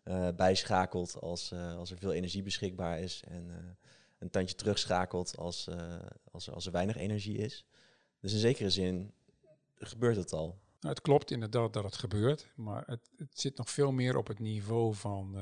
uh, 0.04 0.28
bijschakelt 0.36 1.20
als, 1.20 1.52
als 1.52 1.90
er 1.90 1.98
veel 1.98 2.12
energie 2.12 2.42
beschikbaar 2.42 2.98
is. 3.00 3.22
En 3.28 3.76
een 4.18 4.30
tandje 4.30 4.54
terugschakelt 4.54 5.36
als, 5.36 5.68
als, 6.30 6.50
als 6.50 6.66
er 6.66 6.72
weinig 6.72 6.96
energie 6.96 7.36
is. 7.36 7.64
Dus 8.20 8.32
in 8.32 8.38
zekere 8.38 8.70
zin 8.70 9.12
gebeurt 9.88 10.16
het 10.16 10.32
al. 10.32 10.46
Nou, 10.80 10.94
het 10.94 11.00
klopt 11.00 11.30
inderdaad 11.30 11.72
dat 11.72 11.84
het 11.84 11.96
gebeurt, 11.96 12.52
maar 12.56 12.82
het, 12.86 13.10
het 13.16 13.40
zit 13.40 13.56
nog 13.56 13.70
veel 13.70 13.92
meer 13.92 14.16
op 14.16 14.26
het 14.26 14.38
niveau 14.38 14.94
van 14.94 15.36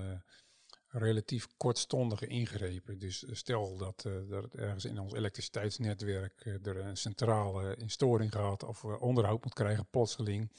relatief 0.92 1.48
kortstondige 1.57 2.26
ingrepen. 2.26 2.98
Dus 2.98 3.24
eh, 3.24 3.35
stel 3.35 3.76
dat, 3.76 4.05
uh, 4.07 4.12
dat 4.28 4.55
ergens 4.55 4.85
in 4.85 4.98
ons 4.98 5.12
elektriciteitsnetwerk 5.12 6.44
er 6.62 6.76
een 6.76 6.96
centrale 6.96 7.76
in 7.76 7.90
storing 7.90 8.33
gaat 8.33 8.62
of 8.62 8.85
onderhoud 8.85 9.44
moet 9.44 9.55
krijgen 9.55 9.87
plotseling. 9.90 10.52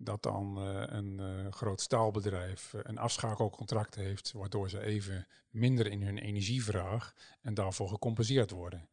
Dat 0.00 0.22
dan 0.22 0.56
een 0.56 1.52
groot 1.52 1.80
staalbedrijf 1.80 2.74
een 2.82 2.98
afschakelcontract 2.98 3.94
heeft, 3.94 4.32
waardoor 4.32 4.70
ze 4.70 4.82
even 4.82 5.26
minder 5.50 5.86
in 5.86 6.02
hun 6.02 6.18
energievraag 6.18 7.14
en 7.40 7.54
daarvoor 7.54 7.88
gecompenseerd 7.88 8.50
worden. 8.50 8.88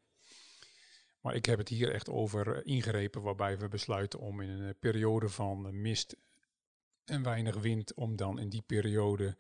Maar 1.26 1.36
ik 1.36 1.46
heb 1.46 1.58
het 1.58 1.70
hier 1.70 1.94
echt 1.94 2.10
over 2.10 2.66
ingrepen 2.66 3.22
waarbij 3.22 3.58
we 3.58 3.68
besluiten 3.68 4.20
om 4.20 4.42
in 4.42 4.50
een 4.50 4.80
periode 4.80 5.30
van 5.30 5.82
mist 5.82 6.16
en 7.06 7.24
weinig 7.24 7.56
wind, 7.56 7.94
om 7.94 8.16
dan 8.16 8.40
in 8.40 8.50
die 8.50 8.62
periode 8.62 9.38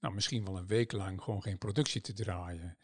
nou, 0.00 0.14
misschien 0.14 0.44
wel 0.44 0.56
een 0.56 0.66
week 0.66 0.92
lang 0.92 1.22
gewoon 1.22 1.42
geen 1.42 1.58
productie 1.58 2.00
te 2.00 2.12
draaien. 2.12 2.76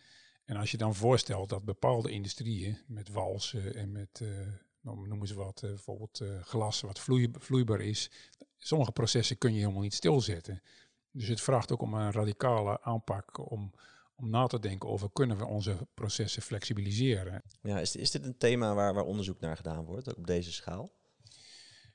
En 0.44 0.56
als 0.56 0.70
je 0.70 0.76
dan 0.76 0.94
voorstelt 0.94 1.48
dat 1.48 1.64
bepaalde 1.64 2.11
industrieën 2.11 2.78
met 2.87 3.09
walsen 3.09 3.74
en 3.74 3.92
met, 3.92 4.20
uh, 4.22 4.46
noemen 4.80 5.28
ze 5.28 5.35
wat, 5.35 5.61
bijvoorbeeld 5.61 6.22
glas 6.42 6.80
wat 6.80 6.98
vloei, 6.98 7.30
vloeibaar 7.38 7.80
is, 7.80 8.11
sommige 8.56 8.92
processen 8.92 9.38
kun 9.38 9.52
je 9.52 9.61
helemaal 9.61 9.83
niet 9.83 9.94
stilzetten. 9.94 10.62
Dus 11.11 11.28
het 11.28 11.40
vraagt 11.40 11.72
ook 11.72 11.83
om 11.83 11.94
een 11.94 12.12
radicale 12.12 12.83
aanpak 12.83 13.50
om, 13.50 13.72
om 14.20 14.30
na 14.30 14.46
te 14.46 14.59
denken 14.59 14.88
over 14.88 15.11
kunnen 15.12 15.38
we 15.38 15.46
onze 15.46 15.88
processen 15.94 16.42
flexibiliseren. 16.42 17.42
Ja, 17.62 17.78
is, 17.80 17.96
is 17.96 18.11
dit 18.11 18.24
een 18.24 18.37
thema 18.37 18.74
waar, 18.74 18.94
waar 18.94 19.04
onderzoek 19.04 19.40
naar 19.40 19.56
gedaan 19.56 19.85
wordt, 19.85 20.09
ook 20.09 20.16
op 20.16 20.26
deze 20.26 20.52
schaal? 20.52 20.92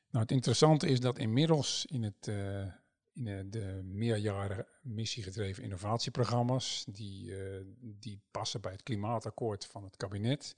Nou, 0.10 0.24
het 0.24 0.32
interessante 0.32 0.88
is 0.88 1.00
dat 1.00 1.18
inmiddels 1.18 1.86
in 1.86 2.04
het 2.04 2.28
in 3.16 3.50
de 3.50 3.82
meerjaren 3.84 4.68
missiegedreven 4.82 5.64
innovatieprogramma's. 5.64 6.86
Die, 6.90 7.30
uh, 7.30 7.62
die 7.80 8.22
passen 8.32 8.62
bij 8.62 8.72
het 8.72 8.84
klimaatakkoord 8.84 9.66
van 9.66 9.84
het 9.84 9.98
kabinet. 9.98 10.56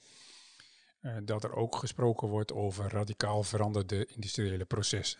Uh, 1.02 1.18
dat 1.24 1.44
er 1.44 1.54
ook 1.54 1.76
gesproken 1.76 2.28
wordt 2.28 2.54
over 2.54 2.92
radicaal 2.92 3.44
veranderde 3.44 4.06
industriële 4.06 4.66
processen. 4.66 5.20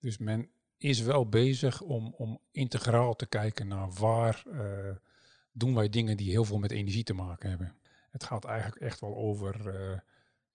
Dus 0.00 0.18
men 0.18 0.50
is 0.76 1.00
wel 1.00 1.28
bezig 1.28 1.80
om, 1.80 2.14
om 2.16 2.40
integraal 2.50 3.16
te 3.16 3.26
kijken 3.26 3.68
naar 3.68 3.92
waar 3.92 4.42
uh, 4.46 4.96
doen 5.58 5.74
wij 5.74 5.88
dingen 5.88 6.16
die 6.16 6.30
heel 6.30 6.44
veel 6.44 6.58
met 6.58 6.70
energie 6.70 7.04
te 7.04 7.14
maken 7.14 7.48
hebben. 7.48 7.74
Het 8.10 8.24
gaat 8.24 8.44
eigenlijk 8.44 8.82
echt 8.82 9.00
wel 9.00 9.16
over 9.16 9.56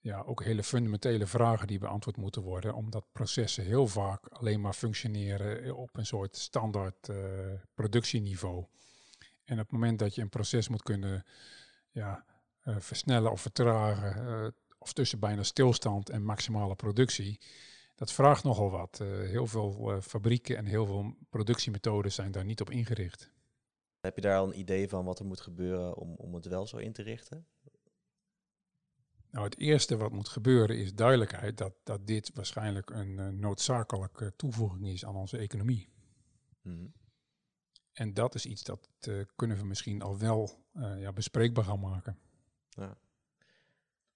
ja, 0.04 0.20
ook 0.20 0.42
hele 0.42 0.62
fundamentele 0.62 1.26
vragen 1.26 1.66
die 1.66 1.78
beantwoord 1.78 2.16
moeten 2.16 2.42
worden, 2.42 2.74
omdat 2.74 3.12
processen 3.12 3.64
heel 3.64 3.86
vaak 3.86 4.26
alleen 4.26 4.60
maar 4.60 4.72
functioneren 4.72 5.76
op 5.76 5.96
een 5.96 6.06
soort 6.06 6.36
standaard 6.36 7.08
uh, 7.08 7.16
productieniveau. 7.74 8.64
En 9.44 9.54
op 9.54 9.62
het 9.62 9.70
moment 9.70 9.98
dat 9.98 10.14
je 10.14 10.22
een 10.22 10.28
proces 10.28 10.68
moet 10.68 10.82
kunnen 10.82 11.24
ja, 11.90 12.24
versnellen 12.64 13.30
of 13.30 13.40
vertragen, 13.40 14.54
of 14.78 14.92
tussen 14.92 15.18
bijna 15.18 15.42
stilstand 15.42 16.10
en 16.10 16.24
maximale 16.24 16.74
productie, 16.74 17.40
dat 17.94 18.12
vraagt 18.12 18.44
nogal 18.44 18.70
wat. 18.70 18.98
heel 19.04 19.46
veel 19.46 20.00
fabrieken 20.02 20.56
en 20.56 20.66
heel 20.66 20.86
veel 20.86 21.16
productiemethoden 21.30 22.12
zijn 22.12 22.32
daar 22.32 22.44
niet 22.44 22.60
op 22.60 22.70
ingericht. 22.70 23.33
Heb 24.04 24.14
je 24.14 24.20
daar 24.20 24.38
al 24.38 24.46
een 24.46 24.58
idee 24.58 24.88
van 24.88 25.04
wat 25.04 25.18
er 25.18 25.24
moet 25.24 25.40
gebeuren 25.40 25.96
om, 25.96 26.14
om 26.14 26.34
het 26.34 26.46
wel 26.46 26.66
zo 26.66 26.76
in 26.76 26.92
te 26.92 27.02
richten? 27.02 27.46
Nou, 29.30 29.44
het 29.44 29.58
eerste 29.58 29.96
wat 29.96 30.12
moet 30.12 30.28
gebeuren 30.28 30.78
is 30.78 30.94
duidelijkheid 30.94 31.58
dat, 31.58 31.74
dat 31.82 32.06
dit 32.06 32.30
waarschijnlijk 32.34 32.90
een 32.90 33.18
uh, 33.18 33.28
noodzakelijke 33.28 34.32
toevoeging 34.36 34.86
is 34.86 35.04
aan 35.04 35.16
onze 35.16 35.38
economie. 35.38 35.88
Mm. 36.62 36.92
En 37.92 38.14
dat 38.14 38.34
is 38.34 38.46
iets 38.46 38.62
dat 38.62 38.88
uh, 39.08 39.24
kunnen 39.36 39.56
we 39.56 39.64
misschien 39.64 40.02
al 40.02 40.18
wel 40.18 40.64
uh, 40.72 41.00
ja, 41.00 41.12
bespreekbaar 41.12 41.64
gaan 41.64 41.80
maken. 41.80 42.18
Ja. 42.68 42.96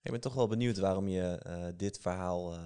Ik 0.03 0.11
ben 0.11 0.21
toch 0.21 0.35
wel 0.35 0.49
benieuwd 0.49 0.79
waarom 0.79 1.09
je 1.09 1.73
dit 1.77 1.99
verhaal 1.99 2.59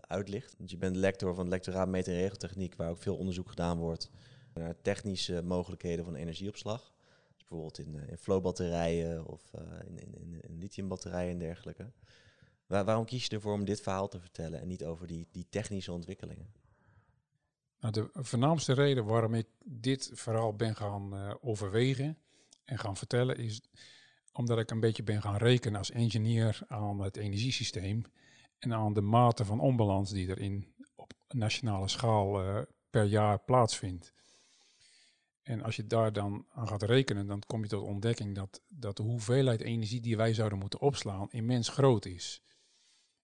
uitlicht. 0.00 0.54
Want 0.58 0.70
je 0.70 0.76
bent 0.76 0.96
lector 0.96 1.34
van 1.34 1.44
het 1.44 1.52
lectoraat 1.52 1.88
Meet- 1.88 2.08
en 2.08 2.14
Regeltechniek, 2.14 2.74
waar 2.74 2.90
ook 2.90 3.02
veel 3.02 3.16
onderzoek 3.16 3.48
gedaan 3.48 3.78
wordt 3.78 4.10
naar 4.56 4.80
technische 4.82 5.42
mogelijkheden 5.42 6.04
van 6.04 6.14
energieopslag 6.14 6.94
bijvoorbeeld 7.48 7.78
in, 7.78 7.94
uh, 7.94 8.08
in 8.08 8.18
flowbatterijen 8.18 9.26
of 9.26 9.50
uh, 9.54 9.62
in, 9.86 9.98
in, 9.98 10.42
in, 10.42 10.58
lithiumbatterijen 10.58 11.32
en 11.32 11.38
dergelijke. 11.38 11.92
Waar, 12.66 12.84
waarom 12.84 13.04
kies 13.04 13.26
je 13.26 13.34
ervoor 13.34 13.52
om 13.52 13.64
dit 13.64 13.80
verhaal 13.80 14.08
te 14.08 14.20
vertellen 14.20 14.60
en 14.60 14.68
niet 14.68 14.84
over 14.84 15.06
die, 15.06 15.28
die 15.30 15.46
technische 15.48 15.92
ontwikkelingen? 15.92 16.52
Nou, 17.80 17.92
de 17.92 18.08
voornaamste 18.12 18.72
reden 18.72 19.04
waarom 19.04 19.34
ik 19.34 19.46
dit 19.64 20.10
verhaal 20.14 20.54
ben 20.54 20.76
gaan 20.76 21.38
overwegen 21.40 22.18
en 22.64 22.78
gaan 22.78 22.96
vertellen 22.96 23.36
is 23.36 23.62
omdat 24.32 24.58
ik 24.58 24.70
een 24.70 24.80
beetje 24.80 25.02
ben 25.02 25.22
gaan 25.22 25.36
rekenen 25.36 25.78
als 25.78 25.90
engineer 25.90 26.60
aan 26.68 27.00
het 27.00 27.16
energiesysteem 27.16 28.02
en 28.58 28.72
aan 28.72 28.92
de 28.92 29.00
mate 29.00 29.44
van 29.44 29.60
onbalans 29.60 30.10
die 30.10 30.28
er 30.28 30.38
in 30.38 30.74
op 30.94 31.12
nationale 31.28 31.88
schaal 31.88 32.42
per 32.90 33.04
jaar 33.04 33.38
plaatsvindt. 33.38 34.12
En 35.46 35.62
als 35.62 35.76
je 35.76 35.86
daar 35.86 36.12
dan 36.12 36.46
aan 36.52 36.68
gaat 36.68 36.82
rekenen, 36.82 37.26
dan 37.26 37.42
kom 37.46 37.62
je 37.62 37.68
tot 37.68 37.82
ontdekking 37.82 38.34
dat, 38.34 38.62
dat 38.68 38.96
de 38.96 39.02
hoeveelheid 39.02 39.60
energie 39.60 40.00
die 40.00 40.16
wij 40.16 40.34
zouden 40.34 40.58
moeten 40.58 40.80
opslaan 40.80 41.30
immens 41.30 41.68
groot 41.68 42.04
is. 42.04 42.42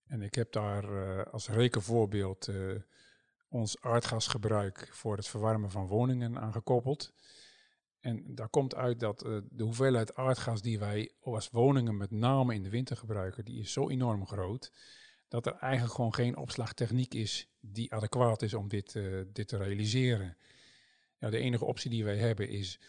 En 0.07 0.23
ik 0.23 0.35
heb 0.35 0.53
daar 0.53 0.85
uh, 0.85 1.23
als 1.33 1.49
rekenvoorbeeld 1.49 2.49
uh, 2.49 2.81
ons 3.49 3.81
aardgasgebruik 3.81 4.89
voor 4.91 5.17
het 5.17 5.29
verwarmen 5.29 5.71
van 5.71 5.87
woningen 5.87 6.39
aangekoppeld. 6.39 7.13
En 8.01 8.35
daar 8.35 8.49
komt 8.49 8.75
uit 8.75 9.01
dat 9.01 9.27
uh, 9.27 9.39
de 9.51 9.63
hoeveelheid 9.63 10.15
aardgas 10.15 10.63
die 10.63 10.79
wij 10.79 11.13
als 11.21 11.51
woningen 11.51 11.97
met 11.97 12.11
name 12.11 12.55
in 12.55 12.63
de 12.63 12.71
winter 12.71 12.97
gebruiken, 12.97 13.45
die 13.45 13.61
is 13.61 13.73
zo 13.73 13.89
enorm 13.89 14.27
groot, 14.27 14.73
dat 15.29 15.47
er 15.47 15.55
eigenlijk 15.55 15.95
gewoon 15.95 16.15
geen 16.15 16.37
opslagtechniek 16.37 17.15
is 17.15 17.49
die 17.61 17.93
adequaat 17.93 18.43
is 18.43 18.55
om 18.55 18.69
dit, 18.69 18.93
dit 19.33 19.49
te 19.49 19.57
realiseren. 19.57 20.37
Ja, 21.23 21.31
de 21.31 21.39
enige 21.39 21.65
optie 21.65 21.91
die 21.91 22.05
wij 22.05 22.17
hebben 22.17 22.49
is, 22.49 22.81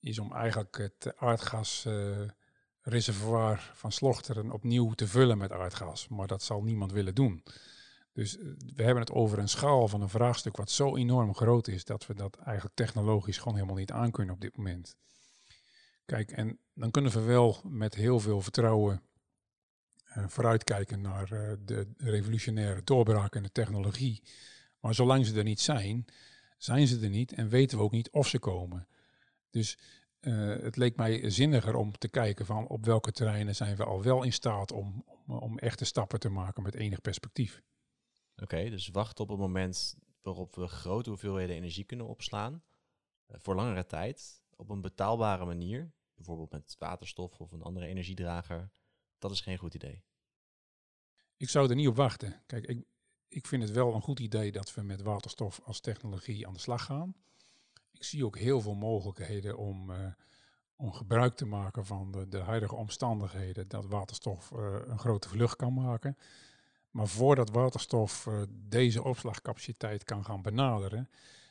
is 0.00 0.18
om 0.18 0.32
eigenlijk 0.32 0.76
het 0.76 1.16
aardgasreservoir 1.16 3.52
uh, 3.52 3.60
van 3.72 3.92
Slochteren 3.92 4.50
opnieuw 4.50 4.92
te 4.92 5.06
vullen 5.06 5.38
met 5.38 5.52
aardgas. 5.52 6.08
Maar 6.08 6.26
dat 6.26 6.42
zal 6.42 6.62
niemand 6.62 6.92
willen 6.92 7.14
doen. 7.14 7.42
Dus 8.12 8.36
uh, 8.36 8.42
we 8.74 8.82
hebben 8.82 9.02
het 9.02 9.12
over 9.12 9.38
een 9.38 9.48
schaal 9.48 9.88
van 9.88 10.00
een 10.00 10.08
vraagstuk 10.08 10.56
wat 10.56 10.70
zo 10.70 10.96
enorm 10.96 11.34
groot 11.34 11.68
is 11.68 11.84
dat 11.84 12.06
we 12.06 12.14
dat 12.14 12.36
eigenlijk 12.36 12.76
technologisch 12.76 13.38
gewoon 13.38 13.54
helemaal 13.54 13.76
niet 13.76 13.92
aankunnen 13.92 14.34
op 14.34 14.40
dit 14.40 14.56
moment. 14.56 14.96
Kijk, 16.04 16.30
en 16.30 16.58
dan 16.74 16.90
kunnen 16.90 17.12
we 17.12 17.20
wel 17.20 17.60
met 17.64 17.94
heel 17.94 18.20
veel 18.20 18.40
vertrouwen 18.40 19.02
uh, 20.16 20.24
vooruitkijken 20.28 21.00
naar 21.00 21.28
de 21.64 21.88
revolutionaire 21.96 22.82
doorbraak 22.84 23.34
in 23.34 23.42
de 23.42 23.52
technologie. 23.52 24.22
Maar 24.80 24.94
zolang 24.94 25.26
ze 25.26 25.38
er 25.38 25.44
niet 25.44 25.60
zijn, 25.60 26.06
zijn 26.56 26.86
ze 26.86 27.00
er 27.00 27.08
niet 27.08 27.32
en 27.32 27.48
weten 27.48 27.78
we 27.78 27.84
ook 27.84 27.92
niet 27.92 28.10
of 28.10 28.28
ze 28.28 28.38
komen. 28.38 28.88
Dus 29.50 29.78
uh, 30.20 30.62
het 30.62 30.76
leek 30.76 30.96
mij 30.96 31.30
zinniger 31.30 31.74
om 31.74 31.98
te 31.98 32.08
kijken 32.08 32.46
van 32.46 32.66
op 32.68 32.84
welke 32.84 33.12
terreinen 33.12 33.54
zijn 33.54 33.76
we 33.76 33.84
al 33.84 34.02
wel 34.02 34.22
in 34.22 34.32
staat 34.32 34.72
om, 34.72 35.04
om, 35.26 35.38
om 35.38 35.58
echte 35.58 35.84
stappen 35.84 36.20
te 36.20 36.28
maken 36.28 36.62
met 36.62 36.74
enig 36.74 37.00
perspectief. 37.00 37.62
Oké, 38.32 38.42
okay, 38.42 38.70
dus 38.70 38.88
wacht 38.88 39.20
op 39.20 39.28
het 39.28 39.38
moment 39.38 39.96
waarop 40.22 40.54
we 40.54 40.66
grote 40.66 41.08
hoeveelheden 41.08 41.56
energie 41.56 41.84
kunnen 41.84 42.06
opslaan 42.06 42.62
uh, 43.26 43.36
voor 43.40 43.54
langere 43.54 43.86
tijd 43.86 44.42
op 44.56 44.70
een 44.70 44.80
betaalbare 44.80 45.44
manier, 45.44 45.92
bijvoorbeeld 46.14 46.52
met 46.52 46.76
waterstof 46.78 47.40
of 47.40 47.52
een 47.52 47.62
andere 47.62 47.86
energiedrager, 47.86 48.70
dat 49.18 49.30
is 49.30 49.40
geen 49.40 49.58
goed 49.58 49.74
idee. 49.74 50.04
Ik 51.36 51.48
zou 51.48 51.68
er 51.68 51.74
niet 51.74 51.88
op 51.88 51.96
wachten. 51.96 52.42
Kijk, 52.46 52.66
ik, 52.66 52.84
ik 53.28 53.46
vind 53.46 53.62
het 53.62 53.72
wel 53.72 53.94
een 53.94 54.02
goed 54.02 54.20
idee 54.20 54.52
dat 54.52 54.74
we 54.74 54.82
met 54.82 55.02
waterstof 55.02 55.60
als 55.64 55.80
technologie 55.80 56.46
aan 56.46 56.52
de 56.52 56.60
slag 56.60 56.84
gaan. 56.84 57.14
Ik 57.92 58.04
zie 58.04 58.24
ook 58.24 58.38
heel 58.38 58.60
veel 58.60 58.74
mogelijkheden 58.74 59.56
om, 59.56 59.90
uh, 59.90 59.96
om 60.76 60.92
gebruik 60.92 61.34
te 61.34 61.46
maken 61.46 61.86
van 61.86 62.12
de, 62.12 62.28
de 62.28 62.38
huidige 62.38 62.74
omstandigheden 62.74 63.68
dat 63.68 63.86
waterstof 63.86 64.50
uh, 64.50 64.76
een 64.86 64.98
grote 64.98 65.28
vlucht 65.28 65.56
kan 65.56 65.74
maken. 65.74 66.16
Maar 66.90 67.08
voordat 67.08 67.50
waterstof 67.50 68.26
uh, 68.26 68.42
deze 68.50 69.02
opslagcapaciteit 69.02 70.04
kan 70.04 70.24
gaan 70.24 70.42
benaderen, 70.42 71.10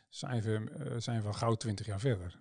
zijn 0.09 0.41
we, 0.41 0.95
zijn 0.97 1.21
we 1.21 1.27
al 1.27 1.33
gauw 1.33 1.55
20 1.55 1.85
jaar 1.85 1.99
verder. 1.99 2.39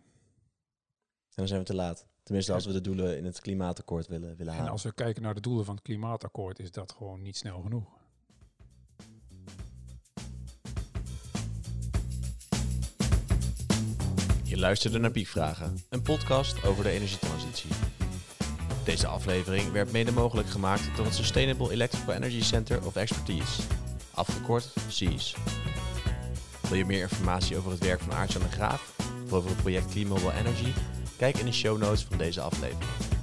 dan 1.35 1.47
zijn 1.47 1.61
we 1.61 1.67
te 1.67 1.75
laat. 1.75 2.07
Tenminste, 2.23 2.53
als 2.53 2.67
we 2.67 2.73
de 2.73 2.81
doelen 2.81 3.17
in 3.17 3.25
het 3.25 3.41
klimaatakkoord 3.41 4.07
willen, 4.07 4.37
willen 4.37 4.53
En 4.53 4.59
halen. 4.59 4.73
als 4.73 4.83
we 4.83 4.93
kijken 4.93 5.23
naar 5.23 5.35
de 5.35 5.41
doelen 5.41 5.65
van 5.65 5.75
het 5.75 5.85
klimaatakkoord, 5.85 6.59
is 6.59 6.71
dat 6.71 6.93
gewoon 6.93 7.23
niet 7.23 7.37
snel 7.37 7.61
genoeg. 7.61 8.04
Je 14.55 14.61
luisterde 14.61 14.99
naar 14.99 15.11
Piekvragen, 15.11 15.79
een 15.89 16.03
podcast 16.03 16.65
over 16.65 16.85
de 16.85 16.91
energietransitie. 16.91 17.71
Deze 18.85 19.07
aflevering 19.07 19.73
werd 19.73 19.93
mede 19.93 20.13
mogelijk 20.13 20.49
gemaakt 20.49 20.97
door 20.97 21.05
het 21.05 21.15
Sustainable 21.15 21.73
Electrical 21.73 22.15
Energy 22.15 22.43
Center 22.43 22.87
of 22.87 22.97
Expertise, 22.97 23.63
afgekort 24.11 24.73
SEAS. 24.89 25.37
Wil 26.69 26.79
je 26.79 26.85
meer 26.85 27.03
informatie 27.03 27.57
over 27.57 27.71
het 27.71 27.85
werk 27.85 28.01
van 28.01 28.13
Aartjan 28.15 28.43
de 28.43 28.49
Graaf 28.49 28.95
of 29.25 29.33
over 29.33 29.51
het 29.51 29.61
project 29.61 29.91
Clean 29.91 30.09
Mobile 30.09 30.35
Energy? 30.35 30.73
Kijk 31.17 31.37
in 31.37 31.47
de 31.47 31.53
show 31.53 31.79
notes 31.79 32.05
van 32.05 32.19
deze 32.19 32.41
aflevering. 32.41 33.14